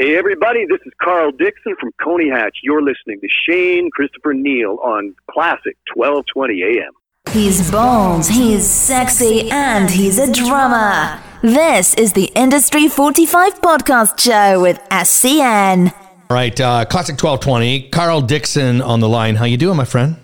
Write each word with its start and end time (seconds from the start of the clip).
Hey, 0.00 0.16
everybody, 0.16 0.64
this 0.64 0.78
is 0.86 0.92
Carl 1.02 1.32
Dixon 1.32 1.74
from 1.80 1.90
Coney 2.00 2.30
Hatch. 2.30 2.58
You're 2.62 2.82
listening 2.82 3.18
to 3.20 3.26
Shane 3.44 3.90
Christopher 3.90 4.32
Neal 4.32 4.78
on 4.80 5.12
Classic 5.28 5.76
1220 5.92 6.62
AM. 6.62 6.92
He's 7.32 7.68
bold, 7.68 8.24
he's 8.24 8.64
sexy, 8.64 9.50
and 9.50 9.90
he's 9.90 10.20
a 10.20 10.32
drummer. 10.32 11.20
This 11.42 11.94
is 11.94 12.12
the 12.12 12.26
Industry 12.36 12.86
45 12.86 13.60
podcast 13.60 14.20
show 14.20 14.62
with 14.62 14.78
SCN. 14.88 15.92
All 15.92 16.36
right, 16.36 16.60
uh, 16.60 16.84
Classic 16.84 17.20
1220, 17.20 17.88
Carl 17.88 18.20
Dixon 18.20 18.80
on 18.80 19.00
the 19.00 19.08
line. 19.08 19.34
How 19.34 19.46
you 19.46 19.56
doing, 19.56 19.76
my 19.76 19.84
friend? 19.84 20.16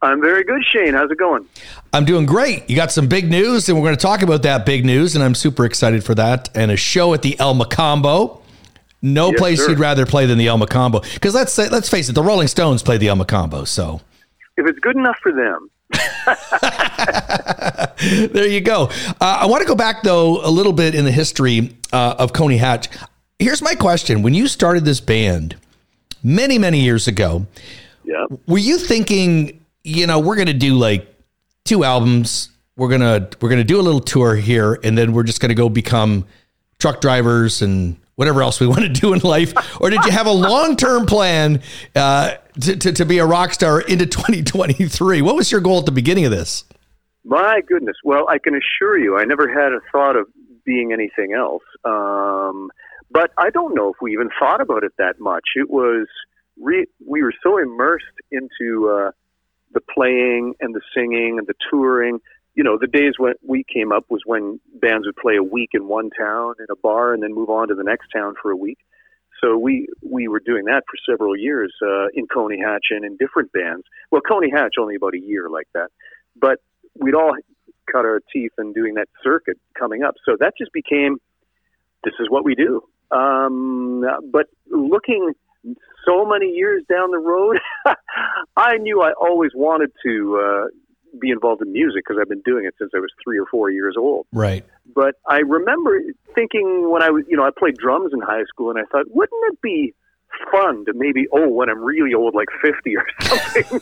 I'm 0.00 0.22
very 0.22 0.42
good, 0.42 0.64
Shane. 0.72 0.94
How's 0.94 1.10
it 1.10 1.18
going? 1.18 1.44
I'm 1.92 2.06
doing 2.06 2.24
great. 2.24 2.70
You 2.70 2.76
got 2.76 2.90
some 2.92 3.08
big 3.08 3.28
news, 3.28 3.68
and 3.68 3.76
we're 3.76 3.84
going 3.84 3.96
to 3.96 4.00
talk 4.00 4.22
about 4.22 4.42
that 4.44 4.64
big 4.64 4.86
news, 4.86 5.14
and 5.14 5.22
I'm 5.22 5.34
super 5.34 5.66
excited 5.66 6.02
for 6.02 6.14
that. 6.14 6.48
And 6.54 6.70
a 6.70 6.78
show 6.78 7.12
at 7.12 7.20
the 7.20 7.38
El 7.38 7.54
Mocambo. 7.54 8.40
No 9.02 9.30
Yes, 9.30 9.38
place 9.38 9.64
sir. 9.64 9.70
you'd 9.70 9.78
rather 9.78 10.06
play 10.06 10.26
than 10.26 10.38
the 10.38 10.48
El 10.48 10.58
Mocambo. 10.58 11.02
Because 11.14 11.34
let's 11.34 11.52
say, 11.52 11.68
let's 11.68 11.88
face 11.88 12.08
it, 12.08 12.14
the 12.14 12.22
Rolling 12.22 12.48
Stones 12.48 12.82
play 12.82 12.96
the 12.96 13.08
El 13.08 13.16
Mocambo. 13.16 13.66
So 13.66 14.00
If 14.56 14.66
it's 14.66 14.78
good 14.80 14.96
enough 14.96 15.18
for 15.22 15.32
them, 15.32 15.70
there 18.32 18.48
you 18.48 18.60
go. 18.60 18.84
Uh, 19.20 19.38
I 19.40 19.46
want 19.46 19.62
to 19.62 19.68
go 19.68 19.74
back 19.74 20.02
though 20.02 20.44
a 20.44 20.50
little 20.50 20.72
bit 20.72 20.94
in 20.94 21.04
the 21.04 21.12
history 21.12 21.76
uh, 21.92 22.16
of 22.18 22.32
Coney 22.32 22.56
Hatch. 22.56 22.88
Here's 23.38 23.62
my 23.62 23.74
question: 23.74 24.22
When 24.22 24.34
you 24.34 24.48
started 24.48 24.84
this 24.84 25.00
band 25.00 25.56
many, 26.24 26.58
many 26.58 26.80
years 26.80 27.06
ago, 27.06 27.46
yeah. 28.04 28.26
were 28.46 28.58
you 28.58 28.78
thinking, 28.78 29.60
you 29.84 30.06
know, 30.06 30.18
we're 30.18 30.36
going 30.36 30.48
to 30.48 30.52
do 30.54 30.74
like 30.74 31.06
two 31.64 31.84
albums, 31.84 32.50
we're 32.76 32.88
gonna 32.88 33.28
we're 33.40 33.48
gonna 33.50 33.64
do 33.64 33.80
a 33.80 33.82
little 33.82 34.00
tour 34.00 34.34
here, 34.36 34.78
and 34.82 34.96
then 34.98 35.12
we're 35.12 35.22
just 35.22 35.40
going 35.40 35.50
to 35.50 35.54
go 35.54 35.68
become 35.68 36.26
truck 36.78 37.00
drivers 37.00 37.62
and 37.62 37.96
whatever 38.16 38.42
else 38.42 38.60
we 38.60 38.66
want 38.66 38.80
to 38.80 38.88
do 38.88 39.12
in 39.12 39.20
life, 39.20 39.54
or 39.80 39.90
did 39.90 40.04
you 40.04 40.10
have 40.10 40.26
a 40.26 40.32
long 40.32 40.76
term 40.76 41.06
plan 41.06 41.62
uh, 41.94 42.34
to, 42.60 42.76
to 42.76 42.92
to 42.92 43.04
be 43.06 43.18
a 43.18 43.26
rock 43.26 43.54
star 43.54 43.80
into 43.80 44.06
2023? 44.06 45.22
What 45.22 45.36
was 45.36 45.52
your 45.52 45.60
goal 45.60 45.78
at 45.78 45.86
the 45.86 45.92
beginning 45.92 46.24
of 46.24 46.30
this? 46.30 46.64
My 47.24 47.60
goodness. 47.66 47.96
Well, 48.04 48.28
I 48.28 48.38
can 48.38 48.54
assure 48.54 48.98
you, 48.98 49.18
I 49.18 49.24
never 49.24 49.48
had 49.48 49.72
a 49.72 49.80
thought 49.90 50.16
of 50.16 50.26
being 50.64 50.92
anything 50.92 51.32
else. 51.32 51.62
Um, 51.84 52.70
but 53.10 53.30
I 53.38 53.50
don't 53.50 53.74
know 53.74 53.90
if 53.90 53.96
we 54.00 54.12
even 54.12 54.28
thought 54.38 54.60
about 54.60 54.84
it 54.84 54.92
that 54.98 55.18
much. 55.20 55.44
It 55.54 55.70
was 55.70 56.06
re- 56.60 56.86
we 57.04 57.22
were 57.22 57.32
so 57.42 57.58
immersed 57.58 58.04
into 58.30 58.90
uh, 58.90 59.10
the 59.72 59.80
playing 59.80 60.54
and 60.60 60.74
the 60.74 60.80
singing 60.94 61.38
and 61.38 61.46
the 61.46 61.54
touring. 61.70 62.20
You 62.56 62.64
know, 62.64 62.78
the 62.80 62.88
days 62.88 63.12
when 63.18 63.34
we 63.46 63.64
came 63.72 63.92
up 63.92 64.06
was 64.08 64.22
when 64.24 64.58
bands 64.80 65.06
would 65.06 65.16
play 65.16 65.36
a 65.36 65.42
week 65.42 65.70
in 65.74 65.86
one 65.86 66.10
town 66.10 66.54
in 66.58 66.66
a 66.70 66.76
bar 66.76 67.14
and 67.14 67.22
then 67.22 67.32
move 67.34 67.50
on 67.50 67.68
to 67.68 67.74
the 67.74 67.84
next 67.84 68.08
town 68.08 68.34
for 68.42 68.50
a 68.50 68.56
week. 68.56 68.78
So 69.40 69.58
we 69.58 69.88
we 70.02 70.28
were 70.28 70.40
doing 70.40 70.64
that 70.64 70.84
for 70.90 70.96
several 71.08 71.36
years 71.36 71.72
uh, 71.82 72.06
in 72.14 72.26
Coney 72.26 72.58
Hatch 72.58 72.86
and 72.90 73.04
in 73.04 73.16
different 73.18 73.52
bands. 73.52 73.84
Well, 74.10 74.22
Coney 74.22 74.50
Hatch 74.50 74.74
only 74.80 74.94
about 74.94 75.14
a 75.14 75.20
year 75.20 75.48
like 75.50 75.68
that, 75.74 75.90
but 76.34 76.58
we'd 76.98 77.14
all 77.14 77.36
cut 77.90 78.04
our 78.04 78.20
teeth 78.32 78.52
in 78.58 78.72
doing 78.72 78.94
that 78.94 79.08
circuit 79.22 79.58
coming 79.78 80.02
up. 80.02 80.14
So 80.24 80.36
that 80.40 80.54
just 80.58 80.72
became 80.72 81.18
this 82.04 82.14
is 82.20 82.28
what 82.30 82.44
we 82.44 82.54
do. 82.54 82.82
Um, 83.10 84.04
but 84.32 84.46
looking 84.70 85.32
so 86.06 86.24
many 86.24 86.46
years 86.46 86.82
down 86.88 87.10
the 87.10 87.18
road, 87.18 87.58
I 88.56 88.78
knew 88.78 89.02
I 89.02 89.12
always 89.12 89.50
wanted 89.54 89.90
to 90.04 90.40
uh, 90.40 90.66
be 91.20 91.30
involved 91.30 91.62
in 91.62 91.72
music 91.72 92.04
because 92.06 92.18
I've 92.20 92.28
been 92.28 92.42
doing 92.44 92.64
it 92.66 92.74
since 92.78 92.90
I 92.94 92.98
was 92.98 93.10
three 93.22 93.38
or 93.38 93.46
four 93.46 93.70
years 93.70 93.94
old. 93.98 94.26
Right. 94.32 94.64
But 94.94 95.16
I 95.28 95.38
remember 95.38 96.00
thinking 96.34 96.90
when 96.90 97.02
I 97.02 97.10
was, 97.10 97.24
you 97.28 97.36
know, 97.36 97.44
I 97.44 97.50
played 97.56 97.76
drums 97.76 98.12
in 98.12 98.20
high 98.20 98.44
school, 98.44 98.70
and 98.70 98.78
I 98.78 98.82
thought, 98.90 99.06
wouldn't 99.10 99.42
it 99.52 99.60
be 99.60 99.94
fun 100.50 100.84
to 100.86 100.92
maybe, 100.94 101.26
oh, 101.32 101.48
when 101.48 101.68
I'm 101.68 101.82
really 101.82 102.14
old, 102.14 102.34
like 102.34 102.48
50 102.62 102.96
or 102.96 103.06
something, 103.20 103.80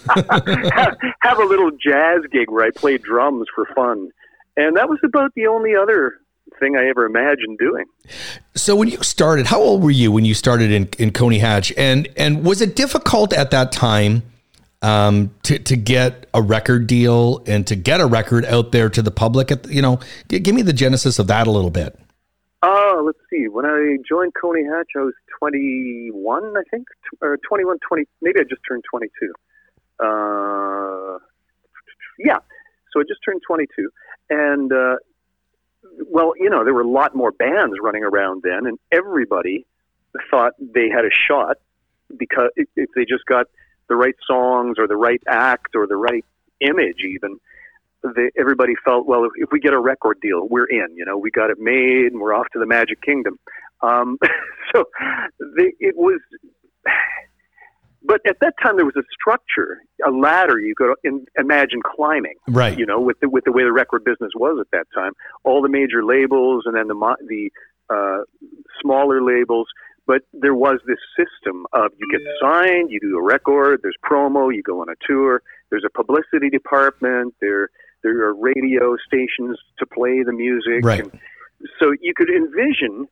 have, 0.73 0.97
have 1.21 1.39
a 1.39 1.45
little 1.45 1.71
jazz 1.71 2.23
gig 2.31 2.51
where 2.51 2.65
I 2.65 2.71
play 2.71 2.99
drums 2.99 3.47
for 3.55 3.67
fun. 3.75 4.11
And 4.57 4.77
that 4.77 4.89
was 4.89 4.99
about 5.05 5.33
the 5.35 5.47
only 5.47 5.75
other 5.75 6.15
thing 6.61 6.77
I 6.77 6.89
ever 6.89 7.07
imagined 7.07 7.59
doing. 7.59 7.85
So 8.55 8.77
when 8.77 8.89
you 8.89 9.03
started, 9.03 9.47
how 9.47 9.61
old 9.61 9.83
were 9.83 9.91
you 9.91 10.13
when 10.13 10.25
you 10.25 10.35
started 10.35 10.71
in, 10.71 10.89
in 10.99 11.11
Coney 11.11 11.39
Hatch? 11.39 11.73
And 11.77 12.09
and 12.17 12.45
was 12.45 12.61
it 12.61 12.77
difficult 12.77 13.33
at 13.33 13.51
that 13.51 13.73
time 13.73 14.23
um, 14.85 15.35
to 15.45 15.59
to 15.59 15.77
get 15.77 16.27
a 16.35 16.43
record 16.43 16.87
deal 16.87 17.43
and 17.47 17.67
to 17.67 17.75
get 17.75 18.01
a 18.01 18.07
record 18.07 18.45
out 18.45 18.73
there 18.73 18.91
to 18.91 19.03
the 19.03 19.11
public? 19.11 19.51
At 19.51 19.69
you 19.69 19.83
know, 19.83 20.01
g- 20.29 20.39
give 20.39 20.55
me 20.55 20.63
the 20.63 20.73
genesis 20.73 21.19
of 21.19 21.27
that 21.29 21.47
a 21.47 21.51
little 21.51 21.71
bit. 21.71 21.99
Oh, 22.63 23.03
let's 23.05 23.19
see. 23.31 23.49
When 23.49 23.67
I 23.67 23.97
joined 24.09 24.33
Coney 24.41 24.65
Hatch, 24.65 24.91
I 24.97 25.01
was 25.01 25.15
21, 25.39 26.57
I 26.57 26.63
think, 26.71 26.87
or 27.21 27.37
21, 27.47 27.79
20. 27.87 28.05
Maybe 28.23 28.41
I 28.41 28.45
just 28.45 28.63
turned 28.67 28.83
22. 28.91 29.33
Uh, 30.01 31.19
yeah. 32.19 32.39
So 32.93 33.01
I 33.01 33.03
just 33.09 33.21
turned 33.25 33.43
22, 33.47 33.91
and 34.31 34.73
uh, 34.73 34.97
well, 36.09 36.33
you 36.39 36.49
know, 36.49 36.65
there 36.65 36.75
were 36.75 36.83
a 36.83 36.89
lot 36.89 37.15
more 37.15 37.33
bands 37.33 37.75
running 37.83 38.05
around 38.05 38.43
then, 38.45 38.67
and 38.67 38.79
everybody 38.93 39.67
thought 40.31 40.53
they 40.59 40.89
had 40.89 41.05
a 41.05 41.11
shot 41.29 41.57
because 42.17 42.51
if 42.57 42.89
they 42.95 43.05
just 43.05 43.27
got 43.27 43.47
the 43.89 43.97
right 43.97 44.15
songs 44.27 44.77
or 44.79 44.87
the 44.87 44.97
right 44.97 45.23
act 45.29 45.75
or 45.75 45.87
the 45.87 45.97
right 45.97 46.25
image, 46.61 47.01
even 47.05 47.39
they, 48.15 48.31
everybody 48.39 48.75
felt, 48.85 49.07
well, 49.07 49.25
if, 49.25 49.33
if 49.37 49.49
we 49.51 49.61
get 49.61 49.73
a 49.73 49.79
record 49.79 50.19
deal, 50.21 50.47
we're 50.49 50.67
in. 50.67 50.95
You 50.95 51.05
know, 51.05 51.17
we 51.17 51.31
got 51.31 51.51
it 51.51 51.59
made, 51.59 52.13
and 52.13 52.21
we're 52.21 52.35
off 52.35 52.47
to 52.53 52.59
the 52.59 52.67
Magic 52.67 53.01
Kingdom. 53.01 53.39
Um, 53.83 54.19
so 54.75 54.85
they, 55.57 55.73
it 55.81 55.97
was. 55.97 56.21
But 58.07 58.21
at 58.29 58.37
that 58.41 58.53
time, 58.63 58.77
there 58.77 58.85
was 58.85 58.97
a 58.97 59.03
structure, 59.19 59.79
a 60.07 60.11
ladder 60.11 60.61
you 60.61 60.75
could 60.77 60.95
in, 61.05 61.25
imagine 61.39 61.81
climbing 61.83 62.35
Right. 62.47 62.79
you 62.79 62.85
know, 62.85 63.01
with 63.01 63.19
the 63.21 63.31
with 63.31 63.45
the 63.45 63.53
way 63.53 63.63
the 63.63 63.73
record 63.73 64.05
business 64.05 64.31
was 64.37 64.59
at 64.61 64.71
that 64.73 64.87
time. 64.95 65.13
All 65.43 65.63
the 65.63 65.71
major 65.71 66.05
labels 66.05 66.65
and 66.67 66.77
then 66.77 66.89
the 66.89 66.95
mo- 66.95 67.17
the 67.27 67.51
uh, 67.89 68.25
smaller 68.83 69.23
labels, 69.23 69.69
but 70.07 70.23
there 70.33 70.55
was 70.55 70.79
this 70.87 70.99
system 71.17 71.67
of 71.73 71.91
you 71.99 72.07
get 72.11 72.21
signed, 72.41 72.91
you 72.91 73.01
do 73.01 73.17
a 73.17 73.23
record, 73.23 73.81
there's 73.83 73.97
promo, 74.05 74.55
you 74.55 74.63
go 74.63 74.81
on 74.81 74.89
a 74.89 74.95
tour, 75.07 75.43
there's 75.71 75.85
a 75.85 75.91
publicity 75.91 76.51
department, 76.51 77.35
there 77.41 77.71
there 78.03 78.21
are 78.27 78.35
radio 78.35 78.97
stations 79.07 79.59
to 79.79 79.87
play 79.87 80.23
the 80.23 80.33
music, 80.33 80.85
Right. 80.85 81.01
and 81.01 81.19
so 81.81 81.95
you 82.01 82.13
could 82.15 82.29
envision. 82.29 83.09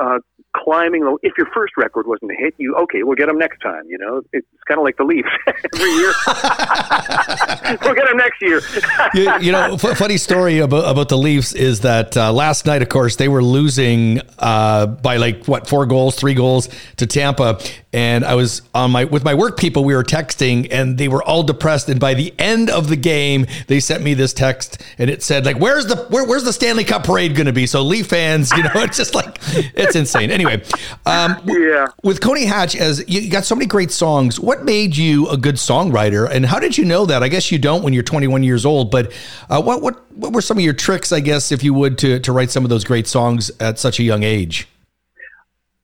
Uh, 0.00 0.18
climbing 0.64 1.02
the, 1.02 1.16
if 1.22 1.32
your 1.38 1.46
first 1.54 1.76
record 1.76 2.08
wasn't 2.08 2.28
a 2.28 2.34
hit 2.34 2.52
you 2.58 2.74
okay 2.74 3.04
we'll 3.04 3.14
get 3.14 3.26
them 3.26 3.38
next 3.38 3.60
time 3.60 3.84
you 3.86 3.96
know 3.96 4.20
it's 4.32 4.46
kind 4.66 4.80
of 4.80 4.84
like 4.84 4.96
the 4.96 5.04
leafs 5.04 5.28
every 5.46 5.90
year 5.92 6.12
we'll 7.82 7.94
get 7.94 8.08
them 8.08 8.16
next 8.16 8.42
year 8.42 8.60
you, 9.14 9.32
you 9.40 9.52
know, 9.52 9.74
f- 9.74 9.98
funny 9.98 10.16
story 10.16 10.58
about, 10.58 10.90
about 10.90 11.08
the 11.08 11.18
Leafs 11.18 11.52
is 11.52 11.80
that 11.80 12.16
uh, 12.16 12.32
last 12.32 12.66
night, 12.66 12.82
of 12.82 12.88
course, 12.88 13.16
they 13.16 13.28
were 13.28 13.42
losing 13.42 14.20
uh, 14.38 14.86
by 14.86 15.16
like 15.16 15.46
what 15.46 15.68
four 15.68 15.86
goals, 15.86 16.16
three 16.16 16.34
goals 16.34 16.68
to 16.96 17.06
Tampa, 17.06 17.60
and 17.92 18.24
I 18.24 18.34
was 18.34 18.62
on 18.74 18.90
my 18.90 19.04
with 19.04 19.24
my 19.24 19.34
work 19.34 19.58
people. 19.58 19.84
We 19.84 19.94
were 19.94 20.04
texting, 20.04 20.68
and 20.70 20.98
they 20.98 21.08
were 21.08 21.22
all 21.22 21.42
depressed. 21.42 21.88
And 21.88 21.98
by 21.98 22.14
the 22.14 22.32
end 22.38 22.70
of 22.70 22.88
the 22.88 22.96
game, 22.96 23.46
they 23.66 23.80
sent 23.80 24.02
me 24.02 24.14
this 24.14 24.32
text, 24.32 24.82
and 24.98 25.10
it 25.10 25.22
said 25.22 25.44
like, 25.44 25.58
"Where's 25.58 25.86
the 25.86 25.96
where, 26.08 26.24
where's 26.24 26.44
the 26.44 26.52
Stanley 26.52 26.84
Cup 26.84 27.04
parade 27.04 27.34
going 27.34 27.46
to 27.46 27.52
be?" 27.52 27.66
So 27.66 27.82
Leaf 27.82 28.06
fans, 28.06 28.50
you 28.52 28.62
know, 28.62 28.70
it's 28.74 28.96
just 28.96 29.14
like 29.14 29.38
it's 29.74 29.89
insane. 29.96 30.30
Anyway, 30.30 30.62
um, 31.06 31.36
Yeah. 31.46 31.86
with 32.02 32.20
Coney 32.20 32.44
Hatch, 32.44 32.74
as 32.76 33.04
you 33.08 33.20
you 33.20 33.30
got 33.30 33.44
so 33.44 33.54
many 33.54 33.66
great 33.66 33.90
songs, 33.90 34.38
what 34.40 34.64
made 34.64 34.96
you 34.96 35.28
a 35.28 35.36
good 35.36 35.56
songwriter, 35.56 36.28
and 36.30 36.46
how 36.46 36.58
did 36.58 36.76
you 36.78 36.84
know 36.84 37.06
that? 37.06 37.22
I 37.22 37.28
guess 37.28 37.50
you 37.52 37.58
don't 37.58 37.82
when 37.82 37.92
you're 37.92 38.02
21 38.02 38.42
years 38.42 38.64
old, 38.66 38.90
but 38.90 39.12
uh, 39.48 39.60
what 39.62 39.82
what 39.82 40.10
what 40.16 40.32
were 40.32 40.40
some 40.42 40.58
of 40.58 40.64
your 40.64 40.74
tricks, 40.74 41.12
I 41.12 41.20
guess, 41.20 41.52
if 41.52 41.62
you 41.62 41.74
would, 41.74 41.98
to 41.98 42.18
to 42.20 42.32
write 42.32 42.50
some 42.50 42.64
of 42.64 42.70
those 42.70 42.84
great 42.84 43.06
songs 43.06 43.50
at 43.60 43.78
such 43.78 43.98
a 43.98 44.02
young 44.02 44.22
age? 44.22 44.68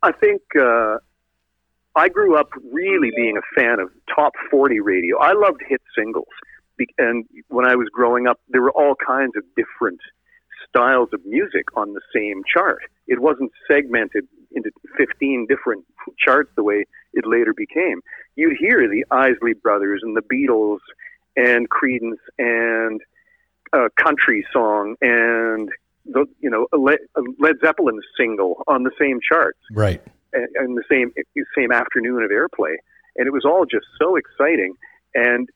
I 0.02 0.12
think 0.12 0.42
uh, 0.60 0.98
I 1.96 2.08
grew 2.08 2.38
up 2.38 2.50
really 2.72 3.10
being 3.16 3.36
a 3.36 3.60
fan 3.60 3.80
of 3.80 3.90
top 4.14 4.34
40 4.50 4.80
radio. 4.80 5.18
I 5.18 5.32
loved 5.32 5.62
hit 5.68 5.80
singles. 5.96 6.26
And 6.98 7.24
when 7.48 7.64
I 7.64 7.74
was 7.74 7.88
growing 7.90 8.26
up, 8.26 8.38
there 8.50 8.60
were 8.60 8.70
all 8.70 8.94
kinds 8.94 9.32
of 9.34 9.42
different 9.56 9.98
styles 10.76 11.08
of 11.12 11.24
music 11.24 11.64
on 11.76 11.94
the 11.94 12.00
same 12.14 12.42
chart. 12.52 12.80
It 13.06 13.20
wasn't 13.20 13.52
segmented 13.70 14.26
into 14.54 14.70
15 14.96 15.46
different 15.48 15.84
charts 16.18 16.50
the 16.56 16.62
way 16.62 16.84
it 17.12 17.26
later 17.26 17.52
became. 17.54 18.00
You'd 18.36 18.56
hear 18.58 18.88
the 18.88 19.04
Isley 19.10 19.54
Brothers 19.54 20.00
and 20.02 20.16
the 20.16 20.22
Beatles 20.22 20.78
and 21.36 21.68
Creedence 21.70 22.18
and 22.38 23.00
a 23.72 23.88
country 24.02 24.46
song 24.52 24.96
and 25.00 25.70
the 26.06 26.24
you 26.40 26.48
know 26.48 26.66
a 26.72 26.76
Le- 26.76 27.04
a 27.16 27.20
Led 27.40 27.56
Zeppelin 27.60 27.98
single 28.16 28.62
on 28.68 28.84
the 28.84 28.92
same 28.98 29.18
charts 29.20 29.58
Right. 29.72 30.00
and, 30.32 30.46
and 30.54 30.76
the 30.76 30.84
same 30.88 31.12
same 31.56 31.72
afternoon 31.72 32.22
of 32.22 32.30
airplay, 32.30 32.76
and 33.16 33.26
it 33.26 33.32
was 33.32 33.44
all 33.44 33.64
just 33.66 33.86
so 34.00 34.16
exciting. 34.16 34.74
And 35.14 35.48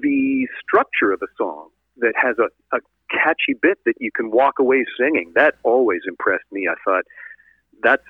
the 0.00 0.46
structure 0.62 1.10
of 1.12 1.20
a 1.22 1.26
song 1.36 1.70
that 1.96 2.12
has 2.16 2.36
a, 2.38 2.76
a 2.76 2.80
catchy 3.10 3.54
bit 3.60 3.78
that 3.86 3.94
you 3.98 4.10
can 4.12 4.30
walk 4.30 4.58
away 4.58 4.84
singing 4.98 5.32
that 5.34 5.54
always 5.62 6.00
impressed 6.06 6.44
me. 6.52 6.68
I 6.68 6.74
thought 6.84 7.04
that's 7.82 8.02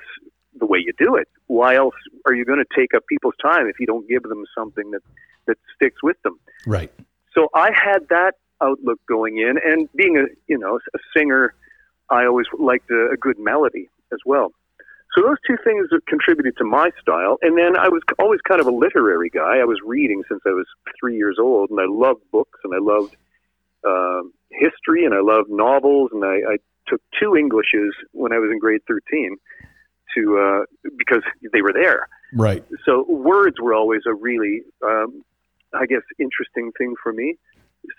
the 0.59 0.67
way 0.67 0.79
you 0.79 0.93
do 0.99 1.17
it. 1.17 1.29
Why 1.47 1.77
else 1.77 1.95
are 2.27 2.35
you 2.35 2.45
going 2.45 2.59
to 2.59 2.81
take 2.81 2.95
up 2.95 3.07
people's 3.07 3.35
time 3.43 3.67
if 3.67 3.79
you 3.81 3.87
don't 3.87 4.09
give 4.09 4.23
them 4.23 4.45
something 4.57 4.91
that 4.91 5.03
that 5.47 5.57
sticks 5.75 6.03
with 6.03 6.21
them? 6.23 6.39
Right. 6.67 6.93
So 7.35 7.49
I 7.55 7.71
had 7.73 8.09
that 8.11 8.35
outlook 8.63 9.01
going 9.09 9.39
in, 9.39 9.59
and 9.65 9.89
being 9.95 10.17
a 10.19 10.25
you 10.47 10.59
know 10.59 10.79
a 10.95 10.99
singer, 11.17 11.55
I 12.09 12.27
always 12.27 12.47
liked 12.59 12.91
a, 12.91 13.11
a 13.13 13.17
good 13.17 13.39
melody 13.39 13.89
as 14.13 14.19
well. 14.25 14.53
So 15.15 15.23
those 15.23 15.39
two 15.47 15.57
things 15.65 15.89
have 15.91 16.05
contributed 16.07 16.57
to 16.59 16.65
my 16.65 16.91
style. 17.01 17.39
And 17.43 17.59
then 17.59 17.77
I 17.77 17.89
was 17.89 18.01
always 18.21 18.41
kind 18.47 18.61
of 18.61 18.69
a 18.69 18.71
literary 18.71 19.29
guy. 19.29 19.59
I 19.59 19.65
was 19.65 19.79
reading 19.85 20.23
since 20.29 20.41
I 20.47 20.51
was 20.51 20.67
three 21.01 21.17
years 21.17 21.37
old, 21.41 21.71
and 21.71 21.81
I 21.81 21.87
loved 21.89 22.23
books, 22.31 22.61
and 22.63 22.73
I 22.73 22.79
loved 22.79 23.17
uh, 23.85 24.23
history, 24.51 25.05
and 25.05 25.15
I 25.15 25.21
loved 25.21 25.51
novels, 25.51 26.11
and 26.13 26.25
I, 26.25 26.55
I 26.55 26.57
took 26.89 27.01
two 27.19 27.35
Englishes 27.35 27.95
when 28.13 28.33
I 28.33 28.39
was 28.39 28.51
in 28.53 28.59
grade 28.59 28.81
thirteen 28.87 29.37
to 30.17 30.39
uh, 30.39 30.91
because 30.99 31.23
they 31.53 31.63
were 31.63 31.73
there. 31.73 32.09
Right. 32.35 32.65
So 32.85 33.05
words 33.09 33.57
were 33.61 33.75
always 33.75 34.03
a 34.07 34.15
really, 34.15 34.63
um, 34.85 35.25
I 35.75 35.87
guess, 35.87 36.03
interesting 36.19 36.73
thing 36.79 36.95
for 37.03 37.13
me. 37.13 37.37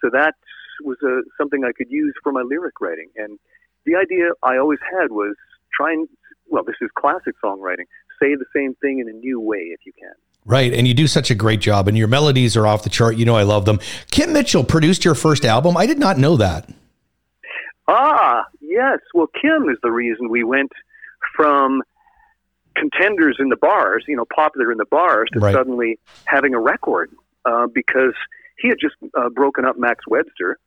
So 0.02 0.10
that 0.12 0.36
was 0.84 0.98
a, 1.04 1.22
something 1.38 1.64
I 1.64 1.72
could 1.72 1.90
use 1.90 2.14
for 2.24 2.32
my 2.32 2.42
lyric 2.42 2.80
writing. 2.82 3.10
And 3.16 3.40
the 3.86 3.96
idea 3.96 4.32
I 4.44 4.58
always 4.58 4.80
had 4.92 5.12
was 5.12 5.36
try 5.74 5.94
and 5.94 6.08
well, 6.50 6.64
this 6.64 6.76
is 6.82 6.90
classic 6.98 7.36
songwriting. 7.44 7.88
Say 8.22 8.36
the 8.36 8.46
same 8.56 8.76
thing 8.76 9.00
in 9.00 9.08
a 9.08 9.18
new 9.18 9.40
way 9.40 9.72
if 9.72 9.80
you 9.86 9.94
can. 9.98 10.14
Right, 10.46 10.74
and 10.74 10.88
you 10.88 10.94
do 10.96 11.06
such 11.08 11.30
a 11.30 11.36
great 11.36 11.60
job, 11.60 11.88
and 11.88 11.96
your 11.98 12.08
melodies 12.08 12.58
are 12.58 12.66
off 12.66 12.84
the 12.84 12.90
chart. 12.90 13.16
You 13.16 13.26
know, 13.26 13.36
I 13.36 13.44
love 13.44 13.66
them. 13.66 13.80
Kim 14.10 14.34
Mitchell 14.34 14.64
produced 14.64 15.06
your 15.06 15.14
first 15.16 15.46
album. 15.46 15.78
I 15.78 15.86
did 15.86 16.00
not 16.00 16.18
know 16.18 16.36
that. 16.38 16.68
Ah, 17.88 18.46
yes. 18.60 19.00
Well, 19.14 19.28
Kim 19.40 19.70
is 19.70 19.78
the 19.84 19.92
reason 19.92 20.30
we 20.30 20.44
went 20.44 20.72
from 21.36 21.84
contenders 22.76 23.38
in 23.40 23.50
the 23.50 23.56
bars, 23.56 24.06
you 24.08 24.16
know, 24.16 24.26
popular 24.34 24.72
in 24.72 24.78
the 24.78 24.86
bars, 24.86 25.30
to 25.34 25.40
Right. 25.40 25.54
suddenly 25.54 26.00
having 26.26 26.54
a 26.54 26.60
record 26.60 27.12
uh, 27.46 27.68
because 27.68 28.14
he 28.58 28.70
had 28.70 28.78
just 28.80 28.96
uh, 29.16 29.30
broken 29.30 29.66
up 29.66 29.78
Max 29.78 30.08
Webster 30.08 30.58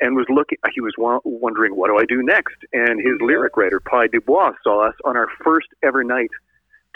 and 0.00 0.16
was 0.16 0.26
looking. 0.28 0.58
He 0.74 0.80
was 0.80 0.92
wa- 0.98 1.20
wondering, 1.24 1.76
what 1.76 1.88
do 1.88 1.96
I 1.98 2.04
do 2.04 2.22
next? 2.22 2.56
And 2.72 3.00
his 3.00 3.20
lyric 3.20 3.56
writer, 3.56 3.80
Pye 3.80 4.08
Dubois, 4.08 4.52
saw 4.64 4.88
us 4.88 4.94
on 5.04 5.16
our 5.16 5.28
first 5.44 5.68
ever 5.82 6.02
night 6.02 6.30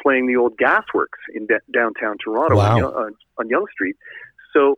playing 0.02 0.26
the 0.26 0.36
old 0.36 0.56
Gasworks 0.58 1.20
in 1.34 1.46
d- 1.46 1.54
downtown 1.72 2.16
Toronto 2.22 2.56
Wow. 2.56 2.76
on, 2.76 2.84
on, 2.84 3.14
on 3.38 3.48
Yonge 3.48 3.70
Street. 3.72 3.96
So 4.52 4.76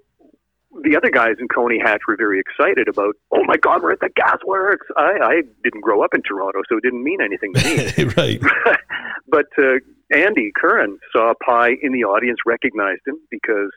the 0.82 0.96
other 0.96 1.10
guys 1.10 1.36
in 1.40 1.48
Coney 1.48 1.78
Hatch 1.78 2.02
were 2.06 2.16
very 2.16 2.38
excited 2.40 2.88
about, 2.88 3.14
oh 3.32 3.42
my 3.44 3.56
God, 3.56 3.82
we're 3.82 3.92
at 3.92 4.00
the 4.00 4.10
Gasworks. 4.10 4.86
I, 4.96 5.18
I 5.22 5.42
didn't 5.64 5.80
grow 5.80 6.02
up 6.02 6.14
in 6.14 6.22
Toronto, 6.22 6.60
so 6.68 6.76
it 6.76 6.82
didn't 6.82 7.02
mean 7.02 7.20
anything 7.22 7.54
to 7.54 7.64
me. 7.64 8.04
right. 8.16 8.40
but 9.28 9.46
uh, 9.58 9.78
Andy 10.14 10.52
Curran 10.56 10.98
saw 11.12 11.32
Pye 11.44 11.76
in 11.82 11.92
the 11.92 12.04
audience, 12.04 12.38
recognized 12.46 13.02
him 13.06 13.16
because 13.30 13.70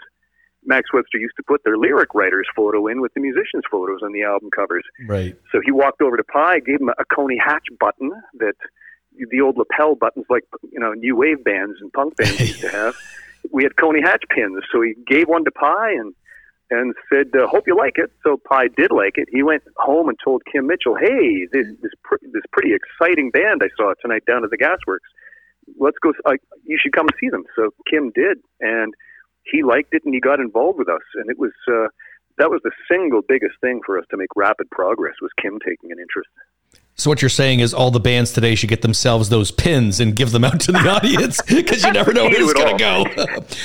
Max 0.66 0.92
Webster 0.94 1.18
used 1.18 1.36
to 1.38 1.44
put 1.44 1.64
their 1.64 1.78
lyric 1.78 2.14
writer's 2.14 2.48
photo 2.54 2.86
in 2.88 3.00
with 3.02 3.14
the 3.14 3.22
musicians' 3.22 3.64
photos 3.72 4.02
on 4.04 4.12
the 4.12 4.24
album 4.24 4.50
covers. 4.54 4.84
Right. 5.08 5.36
So 5.54 5.62
he 5.64 5.72
walked 5.72 6.02
over 6.02 6.18
to 6.18 6.24
Pye, 6.24 6.60
gave 6.60 6.82
him 6.82 6.90
a 6.90 7.06
Coney 7.16 7.38
Hatch 7.38 7.64
button 7.80 8.12
that 8.40 8.56
the 9.32 9.42
old 9.42 9.58
lapel 9.58 9.96
buttons, 9.96 10.26
like 10.30 10.44
you 10.72 10.80
know, 10.80 10.94
new 10.94 11.16
wave 11.16 11.44
bands 11.44 11.78
and 11.82 11.92
punk 11.94 12.16
bands 12.18 12.40
used 12.40 12.62
to 12.62 12.70
have. 12.80 12.96
We 13.52 13.64
had 13.64 13.76
Coney 13.78 14.02
Hatch 14.02 14.24
pins, 14.30 14.64
so 14.72 14.82
he 14.82 14.94
gave 15.08 15.28
one 15.28 15.46
to 15.46 15.52
Pye 15.52 15.92
and 15.92 16.14
and 16.72 16.94
said, 17.12 17.28
uh, 17.36 17.48
"Hope 17.48 17.66
you 17.68 17.76
like 17.76 17.98
it." 17.98 18.12
So 18.24 18.38
Pye 18.38 18.68
did 18.68 18.92
like 18.92 19.14
it. 19.16 19.28
He 19.32 19.44
went 19.44 19.64
home 19.78 20.10
and 20.10 20.18
told 20.24 20.44
Kim 20.52 20.68
Mitchell, 20.68 20.96
"Hey, 20.96 21.48
this 21.52 21.68
this, 21.82 21.92
pr- 22.04 22.22
this 22.22 22.44
pretty 22.52 22.74
exciting 22.74 23.32
band 23.32 23.62
I 23.64 23.70
saw 23.78 23.94
tonight 24.02 24.24
down 24.28 24.44
at 24.44 24.50
the 24.50 24.58
Gasworks. 24.58 25.10
Let's 25.80 25.98
go. 26.02 26.14
Uh, 26.26 26.34
you 26.66 26.78
should 26.82 26.94
come 26.94 27.08
see 27.20 27.30
them." 27.30 27.44
So 27.56 27.72
Kim 27.90 28.12
did, 28.14 28.40
and 28.60 28.94
he 29.44 29.64
liked 29.64 29.94
it, 29.94 30.04
and 30.06 30.14
he 30.14 30.20
got 30.20 30.40
involved 30.40 30.78
with 30.78 30.90
us, 30.90 31.04
and 31.16 31.30
it 31.30 31.38
was. 31.40 31.54
Uh, 31.68 31.88
that 32.38 32.50
was 32.50 32.62
the 32.64 32.72
single 32.90 33.22
biggest 33.22 33.60
thing 33.60 33.82
for 33.86 34.00
us 34.00 34.06
to 34.12 34.18
make 34.18 34.30
rapid 34.34 34.72
progress 34.72 35.16
was 35.22 35.30
Kim 35.42 35.60
taking 35.60 35.92
an 35.92 36.00
interest. 36.00 36.30
So 37.00 37.10
what 37.10 37.22
you're 37.22 37.30
saying 37.30 37.62
is 37.62 37.74
all 37.74 37.92
the 37.92 38.00
bands 38.02 38.34
today 38.34 38.56
should 38.56 38.68
get 38.68 38.82
themselves 38.82 39.30
those 39.30 39.52
pins 39.52 40.02
and 40.02 40.14
give 40.18 40.32
them 40.32 40.44
out 40.44 40.60
to 40.62 40.74
the 40.74 40.80
audience 40.90 41.42
because 41.42 41.82
you 41.86 41.94
never 41.94 42.12
know 42.12 42.28
to 42.28 42.36
who's 42.36 42.52
going 42.54 42.78
to 42.78 42.84
go. 42.84 43.06